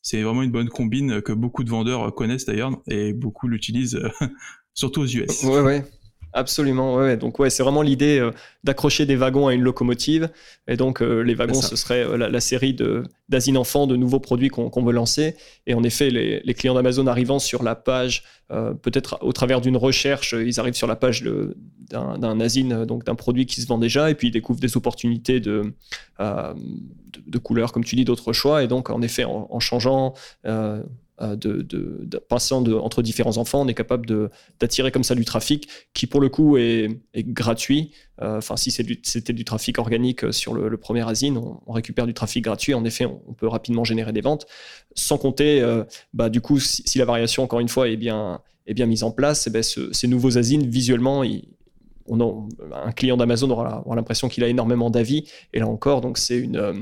[0.01, 4.01] c'est vraiment une bonne combine que beaucoup de vendeurs connaissent d'ailleurs et beaucoup l'utilisent
[4.73, 5.43] surtout aux US.
[5.43, 5.86] Ouais ouais.
[6.34, 7.18] Absolument, ouais.
[7.18, 8.32] Donc ouais, c'est vraiment l'idée euh,
[8.63, 10.30] d'accrocher des wagons à une locomotive.
[10.68, 12.76] Et donc euh, les wagons, ce serait euh, la, série
[13.30, 15.36] d'Asine Enfant, de nouveaux produits qu'on veut lancer.
[15.65, 20.34] Et en effet, les, clients d'Amazon arrivant sur la page, peut-être au travers d'une recherche,
[20.34, 24.15] ils arrivent sur la page d'un Asine, donc d'un produit qui se vend déjà, et
[24.15, 25.74] puis ils découvrent des opportunités de,
[26.20, 28.63] de, couleurs, comme tu dis, d'autres choix.
[28.63, 30.13] Et donc en effet, en, en changeant
[31.21, 34.29] euh, de, de, passant entre différents enfants, on est capable
[34.60, 37.91] d'attirer comme ça du trafic qui, pour le coup, est, gratuit.
[38.21, 42.43] Euh, enfin, si c'était du, trafic organique sur le, premier Asine, on, récupère du trafic
[42.43, 42.73] gratuit.
[42.73, 44.45] En effet, on, peut rapidement générer des ventes,
[44.95, 48.73] sans compter, euh, bah, du coup, si, la variation, encore une fois, est bien, est
[48.73, 51.23] bien mise en place, eh ben, ces nouveaux asines, visuellement,
[52.12, 55.29] un client d'Amazon aura, l'impression qu'il a énormément d'avis.
[55.53, 56.73] Et là encore, donc c'est une euh,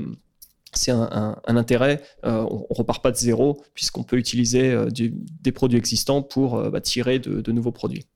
[0.78, 2.00] c'est un, intérêt.
[2.24, 6.70] Euh, on, ne repart pas de zéro puisqu'on peut utiliser euh, des produits existants pour
[6.70, 8.06] bah, tirer de, nouveaux produits.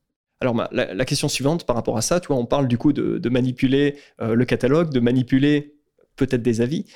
[0.40, 3.28] Alors la, question suivante par rapport à ça, tu vois, on parle du coup de,
[3.28, 5.74] manipuler le catalogue, de manipuler
[6.16, 6.86] peut-être des avis.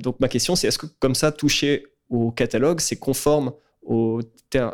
[0.00, 3.52] donc ma question c'est est-ce que comme ça toucher au catalogue c'est conforme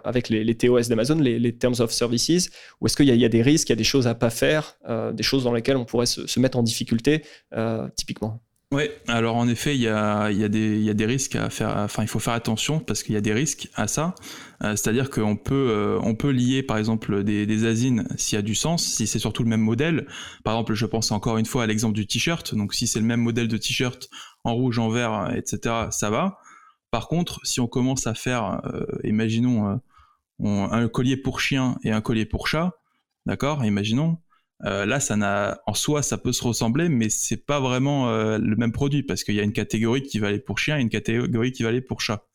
[0.05, 3.69] avec les, TOS d'Amazon, les, Terms of Services, ou est-ce qu'il y, a des risques,
[3.69, 6.07] il y a des choses à pas faire, euh, des choses dans lesquelles on pourrait
[6.07, 7.23] se, mettre en difficulté,
[7.55, 8.41] euh, typiquement?
[8.73, 12.35] Oui, alors en effet, il y a, des risques à faire, enfin il faut faire
[12.35, 14.15] attention parce qu'il y a des risques à ça.
[14.63, 18.43] Euh, c'est-à-dire qu'on peut, on peut lier par exemple des, des asines s'il y a
[18.43, 20.07] du sens, si c'est surtout le même modèle.
[20.45, 22.55] Par exemple, je pense encore une fois à l'exemple du t-shirt.
[22.55, 24.09] Donc si c'est le même modèle de t-shirt
[24.45, 26.39] en rouge, en vert, etc., ça va.
[26.91, 31.93] Par contre, si on commence à faire, euh, imaginons, euh, un collier pour chien et
[31.93, 32.73] un collier pour chat,
[33.27, 34.19] d'accord, imaginons,
[34.65, 38.57] euh, là, ça n'a, en soi, ça peut se ressembler, mais c'est pas vraiment le
[38.57, 40.91] même produit parce qu'il y a une catégorie qui va aller pour chien et une
[40.91, 42.27] catégorie qui va aller pour chat.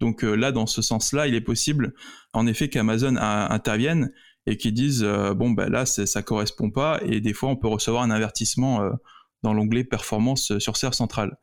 [0.00, 1.94] Donc là, dans ce sens-là, il est possible,
[2.32, 4.12] en effet, qu'Amazon intervienne
[4.46, 5.04] et qu'ils disent
[5.36, 8.90] bon ben là, ça correspond pas, et des fois, on peut recevoir un avertissement
[9.42, 11.36] dans l'onglet performance sur serre centrale.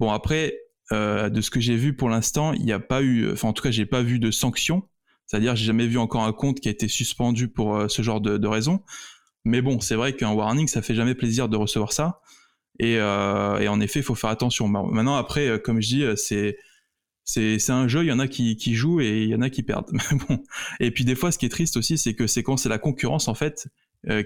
[0.00, 0.56] Bon après,
[0.92, 3.52] euh, de ce que j'ai vu pour l'instant, il n'y a pas eu, enfin en
[3.52, 4.88] tout cas, j'ai pas vu de sanctions.
[5.26, 8.22] C'est-à-dire, j'ai jamais vu encore un compte qui a été suspendu pour euh, ce genre
[8.22, 8.48] de, de.
[9.44, 12.20] Mais bon, c'est vrai qu'un warning, ça fait jamais plaisir de recevoir ça.
[12.80, 14.68] Et, euh, en effet, il faut faire attention.
[14.68, 16.58] Maintenant, après, comme je dis, c'est
[17.24, 19.50] c'est un jeu, il y en a qui, qui, jouent et il y en a
[19.50, 19.90] qui perdent.
[20.80, 22.78] Et puis des fois, ce qui est triste aussi, c'est que c'est quand c'est la
[22.78, 23.68] concurrence en fait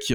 [0.01, 0.15] qui,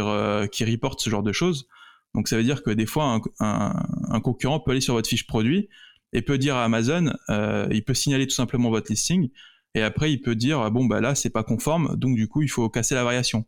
[0.52, 1.68] qui reporte ce genre de choses.
[2.16, 5.68] Donc ça veut dire que des fois, un, concurrent peut aller sur votre fiche produit,
[6.14, 9.30] et peut dire à Amazon, euh, il peut signaler tout simplement votre listing,
[9.76, 12.48] et après il peut dire bon bah là c'est pas conforme, donc du coup il
[12.48, 13.46] faut casser la variation,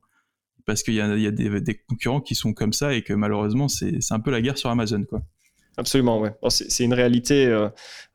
[0.69, 4.19] parce qu'il y a, des, concurrents qui sont comme ça et que malheureusement c'est un
[4.19, 5.23] peu la guerre sur Amazon quoi.
[5.77, 6.31] Absolument, ouais.
[6.49, 7.69] c'est une réalité, euh,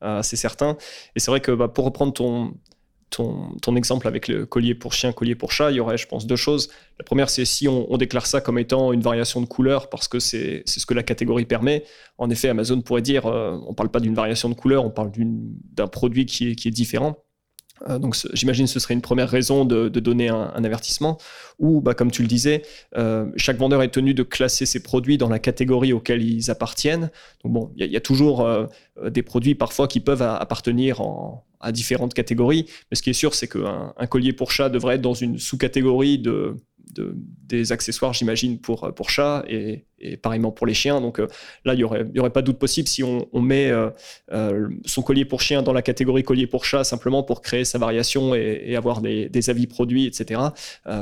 [0.05, 0.77] euh, c'est certain.
[1.17, 5.35] Et c'est vrai que bah, pour reprendre ton, exemple avec le collier pour chien, collier
[5.35, 6.69] pour chat, il y aurait, je pense, deux choses.
[7.01, 10.21] La première, c'est si on, déclare ça comme étant une variation de couleur parce que
[10.21, 11.85] c'est ce que la catégorie permet.
[12.19, 14.91] En effet, Amazon pourrait dire, euh, on ne parle pas d'une variation de couleur, on
[14.91, 17.24] parle d'un produit qui est différent.
[17.89, 21.19] Euh, donc j'imagine ce serait une première raison de, donner un, avertissement.
[21.59, 22.63] Ou, bah, comme tu le disais,
[22.97, 27.11] euh, chaque vendeur est tenu de classer ses produits dans la catégorie auquel ils appartiennent.
[27.43, 28.49] Donc bon, il y, a toujours
[29.05, 32.67] des produits parfois qui peuvent appartenir en, à différentes catégories.
[32.91, 35.39] Mais ce qui est sûr, c'est qu'un un collier pour chat devrait être dans une
[35.39, 36.57] sous-catégorie de,
[36.95, 39.85] des accessoires, j'imagine, pour, pour chat et,
[40.23, 41.01] pareillement pour les chiens.
[41.01, 41.29] Donc euh,
[41.65, 43.91] là, il n'y aurait, y aurait pas de doute possible si on, met euh,
[44.33, 47.79] euh, son collier pour chien dans la catégorie collier pour chat simplement pour créer sa
[47.79, 50.41] variation et, avoir des, avis produits, etc.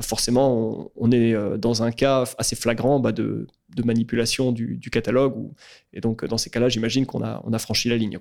[0.02, 3.46] forcément, on, est dans un cas assez flagrant bah, de,
[3.84, 5.34] manipulation du, catalogue.
[5.92, 8.18] et donc, dans ces cas-là, j'imagine qu'on a, a franchi la ligne.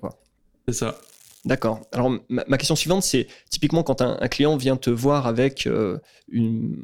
[0.68, 0.98] C'est ça.
[1.44, 1.82] D'accord.
[1.92, 5.98] Alors ma, question suivante, c'est typiquement quand un, client vient te voir avec euh,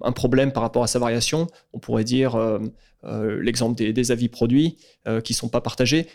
[0.02, 2.58] un problème par rapport à sa variation, on pourrait dire euh,
[3.04, 4.78] euh, l'exemple des, avis produits
[5.24, 6.08] qui ne sont pas partagés.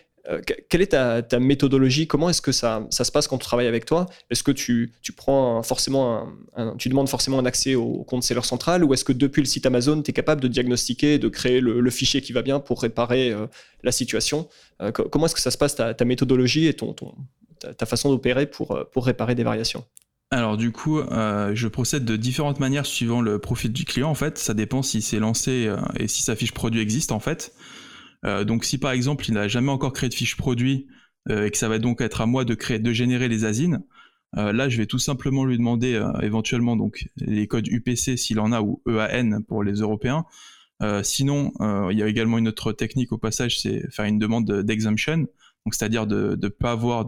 [0.69, 2.09] quelle est ta, méthodologie?
[2.09, 4.07] Comment est-ce que ça, se passe quand on travaille avec toi?
[4.29, 6.27] Est-ce que tu, tu prends forcément
[6.79, 9.67] tu demandes forcément un accès au compte seller central ou est-ce que depuis le site
[9.67, 13.33] Amazon, tu es capable de diagnostiquer, de créer le, fichier qui va bien pour réparer
[13.85, 14.49] la situation?
[15.13, 17.15] Comment est-ce que ça se passe ta, ta méthodologie et ton, ton,
[17.77, 19.85] ta, façon d'opérer pour, euh, pour réparer des variations
[20.35, 24.15] alors du coup, euh, je procède de différentes manières suivant le profil du client en
[24.15, 24.39] fait.
[24.39, 27.53] Ça dépend si c'est lancé euh, et si sa fiche produit existe en fait.
[28.25, 30.87] donc si par exemple il n'a jamais encore créé de fiche produit
[31.29, 33.83] et que ça va donc être à moi de créer, générer les asines,
[34.35, 38.63] là je vais tout simplement lui demander éventuellement donc les codes UPC s'il en a
[38.63, 40.25] ou EAN pour les Européens.
[41.03, 41.53] sinon,
[41.91, 45.27] il y a également une autre technique au passage, c'est faire une demande d'exemption
[45.71, 47.07] c'est-à-dire de ne pas avoir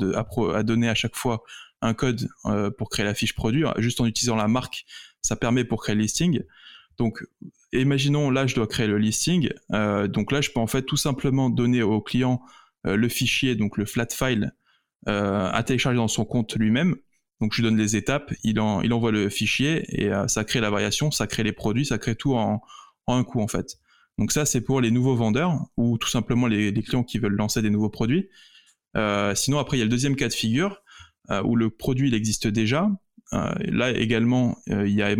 [0.54, 1.42] à, donner à chaque fois
[1.82, 4.84] un code euh, pour créer la fiche produit, juste en utilisant la marque,
[5.22, 6.42] ça permet pour créer le listing.
[6.96, 7.24] Donc
[7.72, 10.96] imaginons là je dois créer le listing, euh, donc là je peux en fait tout
[10.96, 12.40] simplement donner au client
[12.86, 14.52] euh, le fichier, donc le flat file
[15.06, 16.96] à télécharger dans son compte lui-même.
[17.38, 21.10] Donc je lui donne les étapes, il, envoie le fichier et ça crée la variation,
[21.10, 22.62] ça crée les produits, ça crée tout en,
[23.06, 23.76] en un coup en fait.
[24.18, 27.62] Donc ça, c'est pour les nouveaux vendeurs ou tout simplement les, clients qui veulent lancer
[27.62, 28.28] des nouveaux produits.
[28.96, 30.82] Euh, sinon, après, il y a le deuxième cas de figure
[31.30, 32.88] euh, où le produit il existe déjà.
[33.32, 35.10] Euh, là également, il y a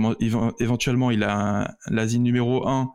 [0.61, 2.93] éventuellement il a l'asile numéro 1,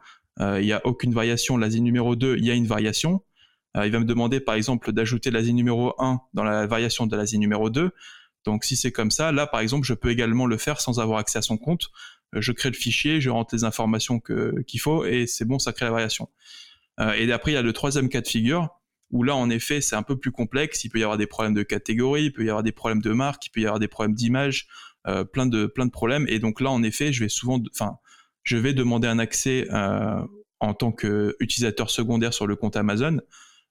[0.59, 1.57] il n'y a aucune variation.
[1.57, 3.23] L'asile numéro 2, il y a une variation.
[3.75, 7.39] il va me demander par exemple d'ajouter l'asile numéro 1 dans la variation de l'asile
[7.39, 7.91] numéro 2.
[8.45, 11.19] Donc si c'est comme ça, là par exemple, je peux également le faire sans avoir
[11.19, 11.89] accès à son compte.
[12.33, 15.85] je crée le fichier, je rentre les informations qu'il faut et c'est bon, ça crée
[15.85, 16.29] la variation.
[17.17, 18.78] et après, il y a le troisième cas de figure
[19.11, 20.83] où là, en effet, c'est un peu plus complexe.
[20.83, 23.11] Il peut y avoir des problèmes de catégorie, il peut y avoir des problèmes de
[23.11, 24.67] marque, il peut y avoir des problèmes d'image,
[25.33, 26.25] plein de plein de problèmes.
[26.27, 27.97] Et donc là, en effet, je vais souvent, enfin,
[28.43, 29.67] je vais demander un accès
[30.59, 33.19] en tant qu'utilisateur secondaire sur le compte Amazon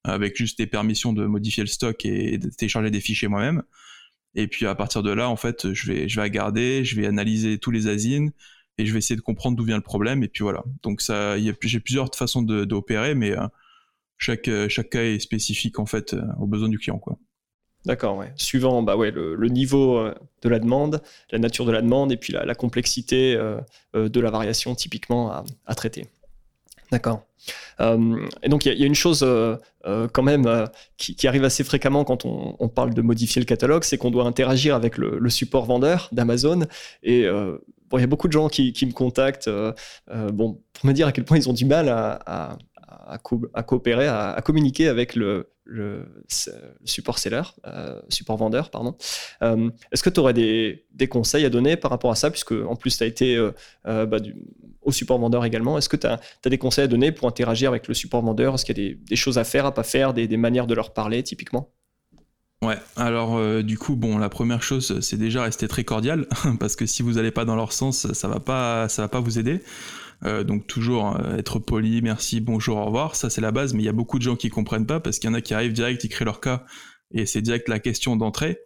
[0.05, 3.63] avec juste des permissions de modifier le stock et de télécharger des fichiers moi-même.
[4.35, 7.59] Et puis à partir de là, en fait, je vais, je regarder, je vais analyser
[7.59, 8.31] tous les asines
[8.79, 10.23] et je vais essayer de comprendre d'où vient le problème.
[10.23, 10.63] Et puis voilà.
[10.83, 13.47] Donc ça, j'ai plusieurs façons d'opérer, mais euh,
[14.19, 17.01] chaque, chaque cas est spécifique en fait euh, aux besoins du client.
[17.85, 18.33] D'accord, ouais.
[18.37, 21.01] Suivant bah ouais, le, niveau euh, de la demande,
[21.31, 23.37] la nature de la demande et puis la, complexité
[23.95, 26.07] de la variation typiquement à, traiter.
[26.91, 27.25] D'accord.
[27.81, 29.57] Euh, et donc, il y, a une chose euh,
[29.87, 30.67] euh, quand même
[30.97, 34.75] qui, arrive assez fréquemment quand on, parle de modifier le catalogue, c'est qu'on doit interagir
[34.75, 36.67] avec le, support vendeur d'Amazon.
[37.03, 39.51] Et il y a beaucoup de gens qui, me contactent
[40.33, 42.57] bon, pour me dire à quel point ils ont du mal à,
[43.67, 45.49] coopérer, à, communiquer avec le,
[46.85, 48.97] support seller, euh, support vendeur, pardon.
[49.43, 52.77] Euh, est-ce que tu aurais des, conseils à donner par rapport à ça, puisque en
[52.77, 54.19] plus tu as été euh, bah,
[54.83, 55.77] au support vendeur également.
[55.79, 58.55] Est-ce que tu as, des conseils à donner pour interagir avec le support vendeur?
[58.55, 60.93] Est-ce qu'il y a des, choses à faire, à pas faire, des, manières de leur
[60.93, 61.71] parler typiquement?
[62.61, 66.27] Ouais, alors du coup, bon, la première chose, c'est déjà rester très cordial,
[66.59, 69.63] parce que si vous n'allez pas dans leur sens, ça va va pas vous aider.
[70.25, 73.83] Euh, donc toujours euh, être poli, merci, bonjour, au revoir, ça c'est la base, mais
[73.83, 75.55] il y a beaucoup de gens qui comprennent pas parce qu'il y en a qui
[75.55, 76.65] arrivent direct, ils créent leur cas
[77.13, 78.59] et c'est direct la question d'entrée.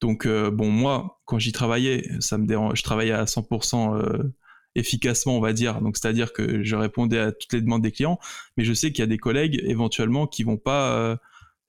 [0.00, 4.30] Donc euh, bon, moi, quand j'y travaillais, ça me dérange, je travaillais à 100%
[4.74, 5.80] efficacement, on va dire.
[5.80, 8.18] Donc c'est-à-dire que je répondais à toutes les demandes des clients,
[8.56, 11.18] mais je sais qu'il y a des collègues éventuellement qui vont pas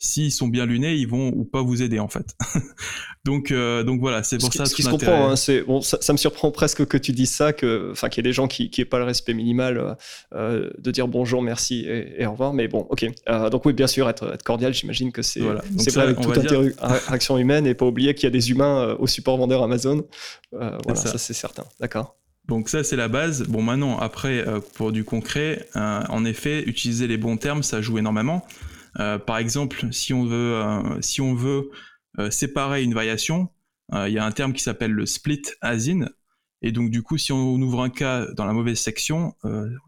[0.01, 2.35] s'ils sont bien lunés, ils vont ou pas vous aider en fait.
[3.23, 4.65] donc, euh, donc voilà, c'est pour ça.
[4.65, 7.53] Ce qui se comprend, hein, c'est bon, ça, me surprend presque que tu dises ça,
[7.53, 9.93] que, enfin, qu'il y ait des gens qui n'aient pas le respect minimal euh,
[10.33, 12.51] euh, de dire bonjour, merci et, au revoir.
[12.53, 13.05] Mais bon, ok.
[13.51, 15.61] donc oui, bien sûr, être, être cordial, j'imagine que c'est voilà.
[15.77, 19.37] c'est avec toute interaction humaine et pas oublier qu'il y a des humains au support
[19.37, 20.03] vendeur Amazon.
[20.51, 21.65] voilà, ça, c'est certain.
[21.79, 22.15] D'accord.
[22.47, 23.43] Donc ça c'est la base.
[23.43, 24.43] Bon maintenant après
[24.73, 28.43] pour du concret, en effet utiliser les bons termes ça joue énormément.
[28.99, 31.71] Euh, par exemple, si on veut, euh, si on veut
[32.19, 33.49] euh, séparer une variation,
[33.93, 36.09] il y a un terme qui s'appelle le split asine.
[36.61, 39.35] Et donc, du coup, si on ouvre un cas dans la mauvaise section,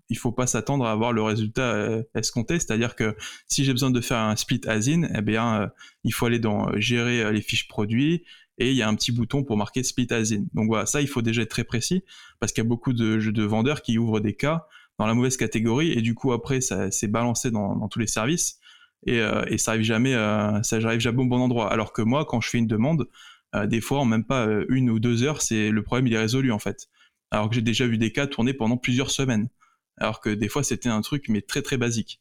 [0.10, 2.56] il faut pas s'attendre à avoir le résultat escompté.
[2.56, 3.16] C'est-à-dire que
[3.48, 5.72] si j'ai besoin de faire un split asine, eh bien,
[6.04, 8.26] il faut aller dans gérer les fiches produits
[8.58, 10.50] et il y a un petit bouton pour marquer split asine.
[10.54, 12.04] Donc voilà, ça, il faut déjà être très précis
[12.42, 14.68] parce qu'il y a beaucoup de, de vendeurs qui ouvrent des cas
[15.00, 18.60] dans la mauvaise catégorie et du coup, après, ça s'est balancé dans, tous les services
[19.06, 21.72] et, euh, et ça arrive jamais, euh, ça arrive jamais au bon endroit.
[21.72, 23.08] Alors que moi, quand je fais une demande,
[23.56, 26.20] euh, des fois, en même pas une ou deux heures, c'est le problème il est
[26.20, 26.90] résolu en fait.
[27.32, 29.50] Alors que j'ai déjà vu des cas tourner pendant plusieurs semaines.
[29.98, 32.20] Alors que des fois, c'était un truc mais très très basique.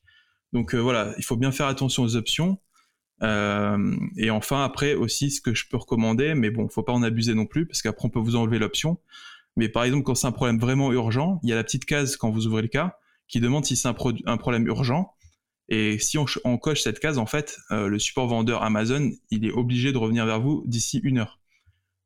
[0.53, 2.59] Donc voilà, il faut bien faire attention aux options.
[3.23, 7.35] Et enfin, après aussi, ce que je peux recommander, mais bon, faut pas en abuser
[7.35, 8.99] non plus, parce qu'après on peut vous enlever l'option.
[9.57, 12.17] Mais par exemple, quand c'est un problème vraiment urgent, il y a la petite case
[12.17, 12.99] quand vous ouvrez le cas
[13.33, 15.15] qui demande si c'est un, problème urgent.
[15.75, 19.51] Et si on, coche cette case, en fait, euh, le support vendeur Amazon, il est
[19.51, 21.41] obligé de revenir vers vous d'ici une heure.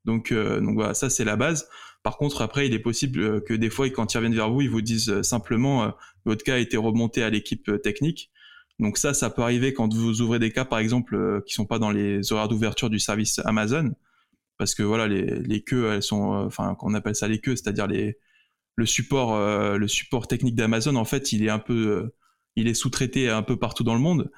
[0.05, 1.69] Donc, euh, voilà, ça c'est la base.
[2.05, 4.61] Par contre, après, il est possible euh, que des fois, quand ils reviennent vers vous,
[4.61, 5.93] ils vous disent simplement
[6.25, 8.31] votre cas a été remonté à l'équipe technique.
[8.79, 11.81] Donc ça, ça peut arriver quand vous ouvrez des cas, par exemple, qui sont pas
[11.81, 13.97] dans les horaires d'ouverture du service Amazon,
[14.59, 17.89] parce que voilà, les, les queues, elles sont, enfin, qu'on appelle ça les queues, c'est-à-dire
[17.89, 18.17] les
[18.77, 19.37] le support,
[19.77, 22.13] le support technique d'Amazon, en fait, il est un peu
[22.57, 24.31] il est sous-traité un peu partout dans le monde.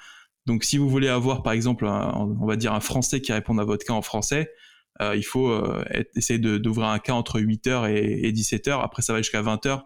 [0.46, 3.64] Donc si vous voulez avoir par exemple, on va dire un Français qui répond à
[3.64, 4.52] votre cas en français,
[5.00, 5.84] euh, il faut euh,
[6.16, 8.82] essayer d'ouvrir un cas entre 8h et, 17h.
[8.82, 9.82] Après ça va jusqu'à 20h,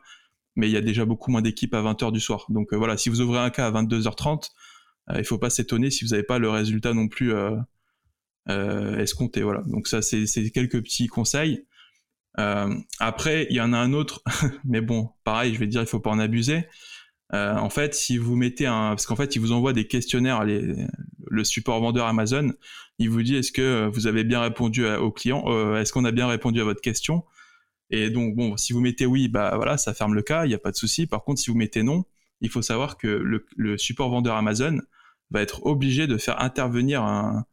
[0.56, 2.46] mais il y a déjà beaucoup moins d'équipes à 20h du soir.
[2.48, 4.50] Donc euh, voilà, si vous ouvrez un cas à 22h30,
[5.16, 7.34] il faut pas s'étonner si vous n'avez pas le résultat non plus
[8.46, 9.42] escompté.
[9.42, 9.62] Voilà.
[9.66, 11.66] Donc ça c'est quelques petits conseils.
[12.36, 14.22] après, il y en a un autre,
[14.64, 16.66] mais bon, pareil, je vais dire, il faut pas en abuser.
[17.34, 20.44] Euh, en fait, si vous mettez un, parce qu'en fait, il vous envoie des questionnaires,
[20.44, 22.52] le support vendeur Amazon,
[22.98, 26.12] il vous dit est-ce que vous avez bien répondu au client, euh, est-ce qu'on a
[26.12, 27.24] bien répondu à votre question?
[27.90, 30.54] Et donc bon, si vous mettez oui, bah voilà, ça ferme le cas, il n'y
[30.54, 31.06] a pas de souci.
[31.06, 32.04] Par contre, si vous mettez non,
[32.40, 34.80] il faut savoir que le, support vendeur Amazon
[35.30, 37.44] va être obligé de faire intervenir un,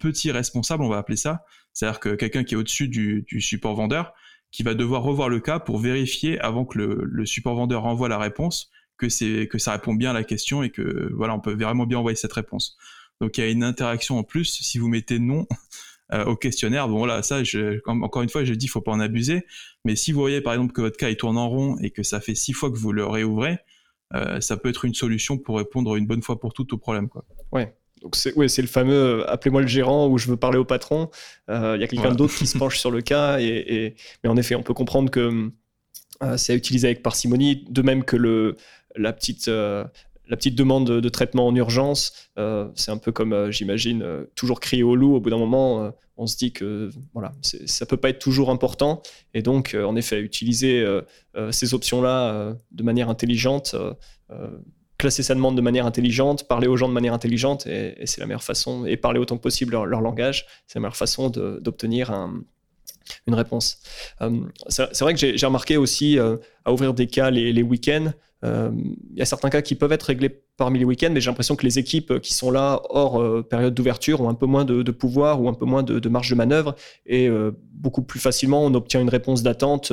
[0.00, 4.14] petit responsable, on va appeler ça, c'est-à-dire que quelqu'un qui est au-dessus du support vendeur,
[4.52, 8.18] qui va devoir revoir le cas pour vérifier avant que le, support vendeur renvoie la
[8.18, 11.54] réponse que c'est que ça répond bien à la question et que voilà on peut
[11.54, 12.76] vraiment bien envoyer cette réponse.
[13.20, 14.60] Donc il y a une interaction en plus.
[14.60, 15.46] Si vous mettez non,
[16.26, 16.86] au questionnaire.
[16.88, 19.46] Bon voilà, ça, je, encore une fois, je dis, faut pas en abuser.
[19.84, 22.02] Mais si vous voyez par exemple que votre cas il tourne en rond et que
[22.02, 23.58] ça fait six fois que vous le réouvrez,
[24.40, 27.08] ça peut être une solution pour répondre une bonne fois pour toutes au problème.
[27.08, 27.24] Quoi.
[27.50, 27.74] Ouais.
[28.02, 31.08] Donc c'est ouais, le fameux appelez-moi le gérant ou je veux parler au patron.
[31.48, 33.38] Il y a quelqu'un d'autre qui se penche sur le cas.
[33.40, 35.50] Et, Mais en effet, on peut comprendre que
[36.36, 38.56] c'est à utiliser avec parcimonie, de même que le,
[38.96, 39.48] la petite
[40.32, 44.24] la petite demande de, traitement en urgence, euh, c'est un peu comme, euh, j'imagine, euh,
[44.34, 45.14] toujours crier au loup.
[45.14, 49.02] Au bout d'un moment, on se dit que voilà, ça peut pas être toujours important.
[49.34, 50.84] Et donc, en effet, utiliser
[51.50, 53.74] ces options-là de manière intelligente,
[55.02, 58.26] classer sa demande de manière intelligente, parler aux gens de manière intelligente, et, c'est la
[58.26, 62.12] meilleure façon, et parler autant que possible leur, langage, c'est la meilleure façon d'obtenir
[63.26, 63.78] une réponse.
[64.68, 68.12] c'est vrai que j'ai remarqué aussi à ouvrir des cas les week-ends.
[68.44, 68.70] Euh,
[69.12, 71.54] il y a certains cas qui peuvent être réglés parmi les week-ends, mais j'ai l'impression
[71.54, 74.82] que les équipes qui sont là hors euh, période d'ouverture ont un peu moins de,
[74.90, 76.74] pouvoir ou un peu moins de, marge de manœuvre
[77.06, 79.92] et euh, beaucoup plus facilement on obtient une réponse d'attente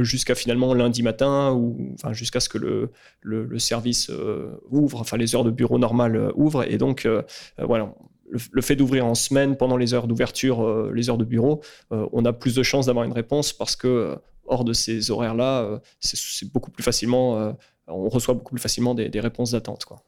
[0.00, 2.90] jusqu'à finalement lundi matin ou enfin, jusqu'à ce que le,
[3.20, 4.10] le, service
[4.70, 7.08] ouvre, enfin les heures de bureau normales ouvrent et donc
[7.58, 7.94] voilà.
[8.30, 11.60] Le, fait d'ouvrir en semaine pendant les heures d'ouverture, les heures de bureau,
[11.90, 14.16] on a plus de chances d'avoir une réponse parce que
[14.46, 17.52] hors de ces horaires-là, euh, c'est beaucoup plus facilement, euh,
[17.86, 19.84] on reçoit beaucoup plus facilement des, réponses d'attente.
[19.84, 20.02] Quoi.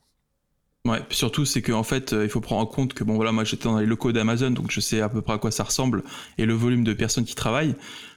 [0.84, 3.44] Ouais, surtout, c'est qu'en fait, euh, il faut prendre en compte que, bon, voilà, moi
[3.44, 6.04] j'étais dans les locaux d'Amazon, donc je sais à peu près à quoi ça ressemble
[6.38, 7.74] et le volume de personnes qui travaillent.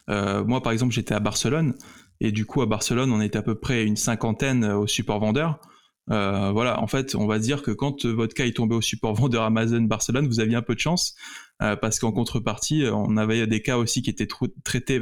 [0.08, 1.76] moi, par exemple, j'étais à Barcelone,
[2.22, 5.60] et du coup, à Barcelone, on était à peu près une cinquantaine au support vendeur.
[6.10, 9.44] Voilà, en fait, on va dire que quand votre cas est tombé au support vendeur
[9.44, 11.16] Amazon Barcelone, vous aviez un peu de chance,
[11.60, 14.28] parce qu'en contrepartie, on avait des cas aussi qui étaient
[14.64, 15.00] traités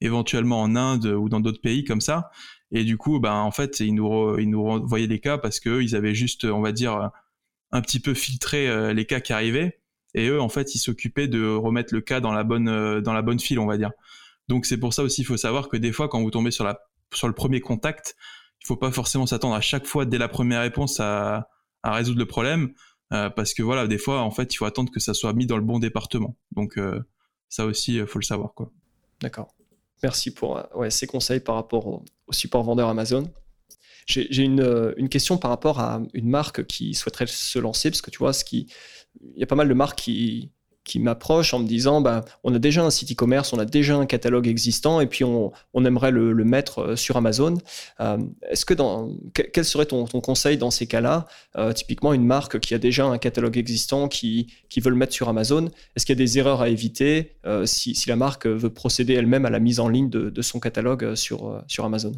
[0.00, 2.30] éventuellement en Inde ou dans d'autres pays comme ça.
[2.72, 5.94] Et du coup, ben, en fait, ils nous, ils nous renvoyaient des cas parce qu'ils
[5.94, 7.10] avaient juste, on va dire,
[7.74, 9.80] un petit peu filtré euh, les cas qui arrivaient.
[10.14, 13.12] Et eux, en fait, ils s'occupaient de remettre le cas dans la bonne, euh, dans
[13.12, 13.90] la bonne file, on va dire.
[14.48, 16.64] Donc c'est pour ça aussi, il faut savoir que des fois, quand vous tombez sur,
[16.64, 16.78] la,
[17.12, 18.14] sur le premier contact,
[18.64, 21.48] il faut pas forcément s'attendre à chaque fois, dès la première réponse, à,
[21.84, 22.72] résoudre le problème.
[23.12, 25.46] Euh, parce que voilà, des fois, en fait, il faut attendre que ça soit mis
[25.46, 26.36] dans le bon département.
[26.52, 26.78] Donc
[27.48, 28.54] ça aussi, il faut le savoir.
[28.54, 28.72] quoi.
[29.20, 29.54] D'accord.
[30.02, 33.30] Merci pour euh, ces conseils par rapport au, support vendeur Amazon.
[34.06, 38.02] J'ai une, euh, une, question par rapport à une marque qui souhaiterait se lancer, parce
[38.02, 38.70] que tu vois, ce qui,
[39.22, 40.52] il y a pas mal de marques qui,
[40.84, 43.96] qui m'approche en me disant bah, on a déjà un site e-commerce, on a déjà
[43.96, 47.56] un catalogue existant et puis on, on aimerait le, mettre euh, sur Amazon.
[48.00, 48.18] Euh,
[48.50, 51.26] est-ce que dans, quel serait ton, ton conseil dans ces cas-là?
[51.56, 55.14] Euh, Typiquement, une marque qui a déjà un catalogue existant, qui, qui veut le mettre
[55.14, 57.32] sur Amazon, est-ce qu'il y a des erreurs à éviter
[57.64, 60.60] si, si, la marque veut procéder elle-même à la mise en ligne de, de son
[60.60, 62.12] catalogue sur, sur Amazon?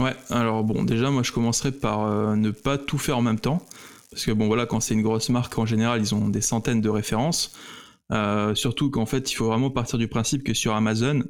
[0.00, 3.62] Ouais, alors bon, déjà, moi je commencerai par ne pas tout faire en même temps.
[4.10, 6.80] Parce que bon, voilà, quand c'est une grosse marque, en général, ils ont des centaines
[6.80, 7.52] de références.
[8.12, 11.24] Euh, surtout qu'en fait, il faut vraiment partir du principe que sur Amazon,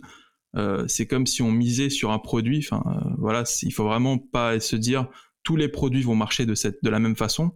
[0.56, 2.58] euh, c'est comme si on misait sur un produit.
[2.58, 5.08] Enfin, euh, voilà, il faut vraiment pas se dire
[5.44, 7.52] tous les produits vont marcher de cette, de la même façon.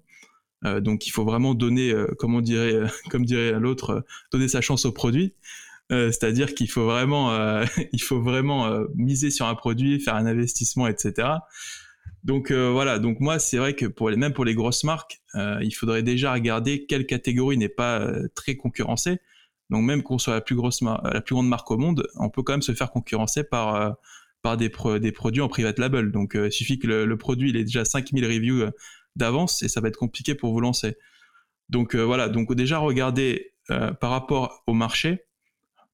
[0.81, 4.93] donc, il faut vraiment donner, comme on dirait, comme dirait l'autre, donner sa chance au
[4.93, 5.35] produit.
[5.91, 7.31] C'est-à-dire qu'il faut vraiment,
[7.93, 11.29] il faut vraiment miser sur un produit, faire un investissement, etc.
[12.27, 15.71] Donc euh, voilà, donc moi c'est vrai que même pour les grosses marques, euh, il
[15.71, 19.21] faudrait déjà regarder quelle catégorie n'est pas euh, très concurrencée.
[19.71, 22.75] Donc même qu'on soit la plus grande marque au monde, on peut quand même se
[22.75, 23.97] faire concurrencer par
[24.59, 26.11] des, produits en private label.
[26.11, 28.71] Donc il suffit que le, produit ait déjà 5000 reviews
[29.15, 30.97] d'avance et ça va être compliqué pour vous lancer.
[31.69, 35.25] Donc voilà, donc déjà regarder par rapport au marché,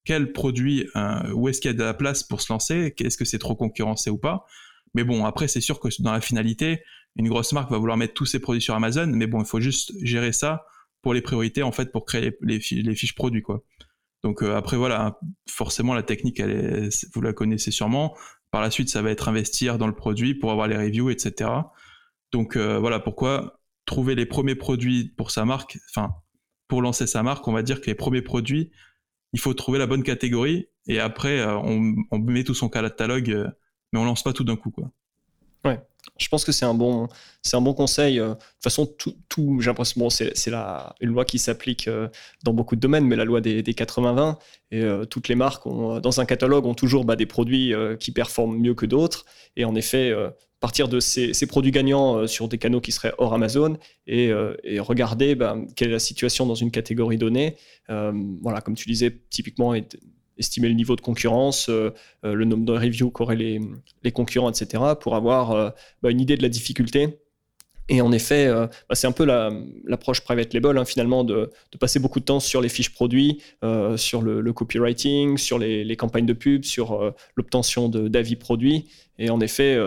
[0.04, 0.86] quel produit,
[1.34, 3.56] où est-ce qu'il y a de la place pour se lancer, est-ce que c'est trop
[3.56, 4.44] concurrencé ou pas?
[4.94, 6.82] Mais bon, après, c'est sûr que dans la finalité,
[7.16, 9.60] une grosse marque va vouloir mettre tous ses produits sur Amazon, mais bon, il faut
[9.60, 10.64] juste gérer ça
[11.02, 13.62] pour les priorités, en fait, pour créer les, fiches produits, quoi.
[14.22, 15.18] Donc euh, après, voilà,
[15.48, 18.16] forcément, la technique, elle est, vous la connaissez sûrement.
[18.50, 21.50] Par la suite, ça va être investir dans le produit pour avoir les reviews, etc.
[22.30, 26.14] Donc euh, voilà pourquoi trouver les premiers produits pour sa marque, enfin,
[26.68, 28.70] pour lancer sa marque, on va dire que les premiers produits,
[29.32, 33.50] il faut trouver la bonne catégorie et après, euh, on, met tout son catalogue
[33.92, 34.90] mais on lance pas tout d'un coup, quoi.
[35.64, 35.78] Ouais,
[36.18, 37.08] je pense que c'est un bon,
[37.52, 38.18] un bon conseil.
[38.18, 38.86] Euh, de toute façon,
[39.28, 40.32] tout, j'ai l'impression, c'est,
[41.00, 42.08] une loi qui s'applique euh,
[42.44, 44.36] dans beaucoup de domaines, mais la loi des, des 80-20,
[44.70, 48.12] et euh, toutes les marques ont, dans un catalogue ont toujours bah, des produits qui
[48.12, 49.24] performent mieux que d'autres.
[49.56, 50.12] Et en effet,
[50.60, 54.30] partir de ces, produits gagnants sur des canaux qui seraient hors Amazon et,
[54.64, 57.56] et regarder bah, quelle est la situation dans une catégorie donnée.
[57.88, 59.74] voilà, comme tu disais, typiquement,
[60.42, 61.90] estimer le niveau de concurrence, euh,
[62.24, 63.60] euh, le nombre de reviews qu'auraient les,
[64.02, 65.70] les, concurrents, etc., pour avoir euh,
[66.02, 67.18] bah, une idée de la difficulté
[67.88, 68.48] Et en effet,
[68.88, 72.60] bah, c'est un peu l'approche private label, hein, finalement, de, passer beaucoup de temps sur
[72.60, 73.42] les fiches produits,
[73.96, 78.88] sur le, copywriting, sur les, campagnes de pub, sur l'obtention d'avis produits.
[79.18, 79.78] Et en effet,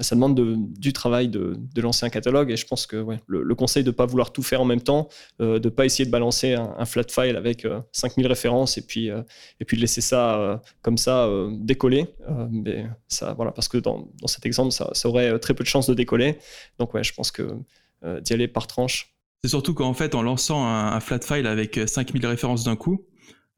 [0.00, 0.38] ça demande
[0.78, 2.50] du travail de, lancer un catalogue.
[2.50, 5.08] Et je pense que le, conseil de ne pas vouloir tout faire en même temps,
[5.38, 9.64] de ne pas essayer de balancer un, flat file avec 5000 références et puis, et
[9.64, 12.06] puis de laisser ça comme ça décoller.
[12.50, 15.88] mais ça, voilà, parce que dans, dans cet exemple, ça, aurait très peu de chances
[15.88, 16.38] de décoller.
[16.78, 17.56] Donc, ouais, je pense que
[18.02, 19.14] euh, d'y aller par tranche.
[19.44, 23.04] C'est surtout qu'en fait, en lançant un, flat file avec 5000 références d'un coup,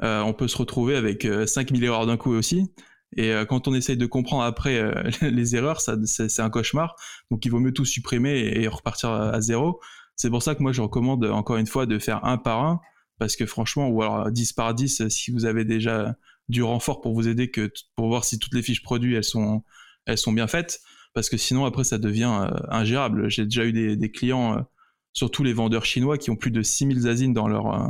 [0.03, 2.73] euh, on peut se retrouver avec 5000 euh, erreurs d'un coup aussi.
[3.17, 4.83] Et quand on essaye de comprendre après
[5.21, 6.97] les erreurs, c'est un cauchemar.
[7.31, 9.81] Donc il vaut mieux tout supprimer et, repartir à, zéro.
[10.17, 12.81] C'est pour ça que moi je recommande encore une fois de faire un par un,
[13.19, 16.17] parce que franchement, ou alors 10 par 10 si vous avez déjà
[16.49, 19.63] du renfort pour vous aider que pour voir si toutes les fiches produits elles sont,
[20.07, 20.81] elles sont bien faites
[21.15, 23.29] parce que sinon après ça devient euh, ingérable.
[23.29, 24.63] J'ai déjà eu des, clients, euh,
[25.13, 27.89] surtout les vendeurs chinois, qui ont plus de 6000 asines dans leur, euh,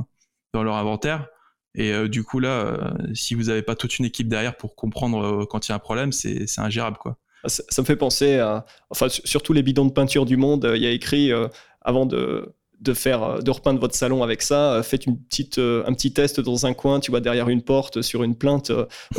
[0.52, 1.28] dans leur inventaire.
[1.74, 5.66] Et du coup là, si vous n'avez pas toute une équipe derrière pour comprendre quand
[5.66, 7.16] il y a un problème, c'est ingérable quoi.
[7.46, 10.82] Ça, ça, me fait penser à, enfin, surtout les bidons de peinture du monde, il
[10.82, 11.32] y a écrit
[11.80, 14.74] avant de, de faire euh, de repeindre votre salon avec ça.
[14.74, 17.62] Euh, faites une petite, euh, un petit test dans un coin, tu vois, derrière une
[17.62, 18.72] porte, sur une plainte,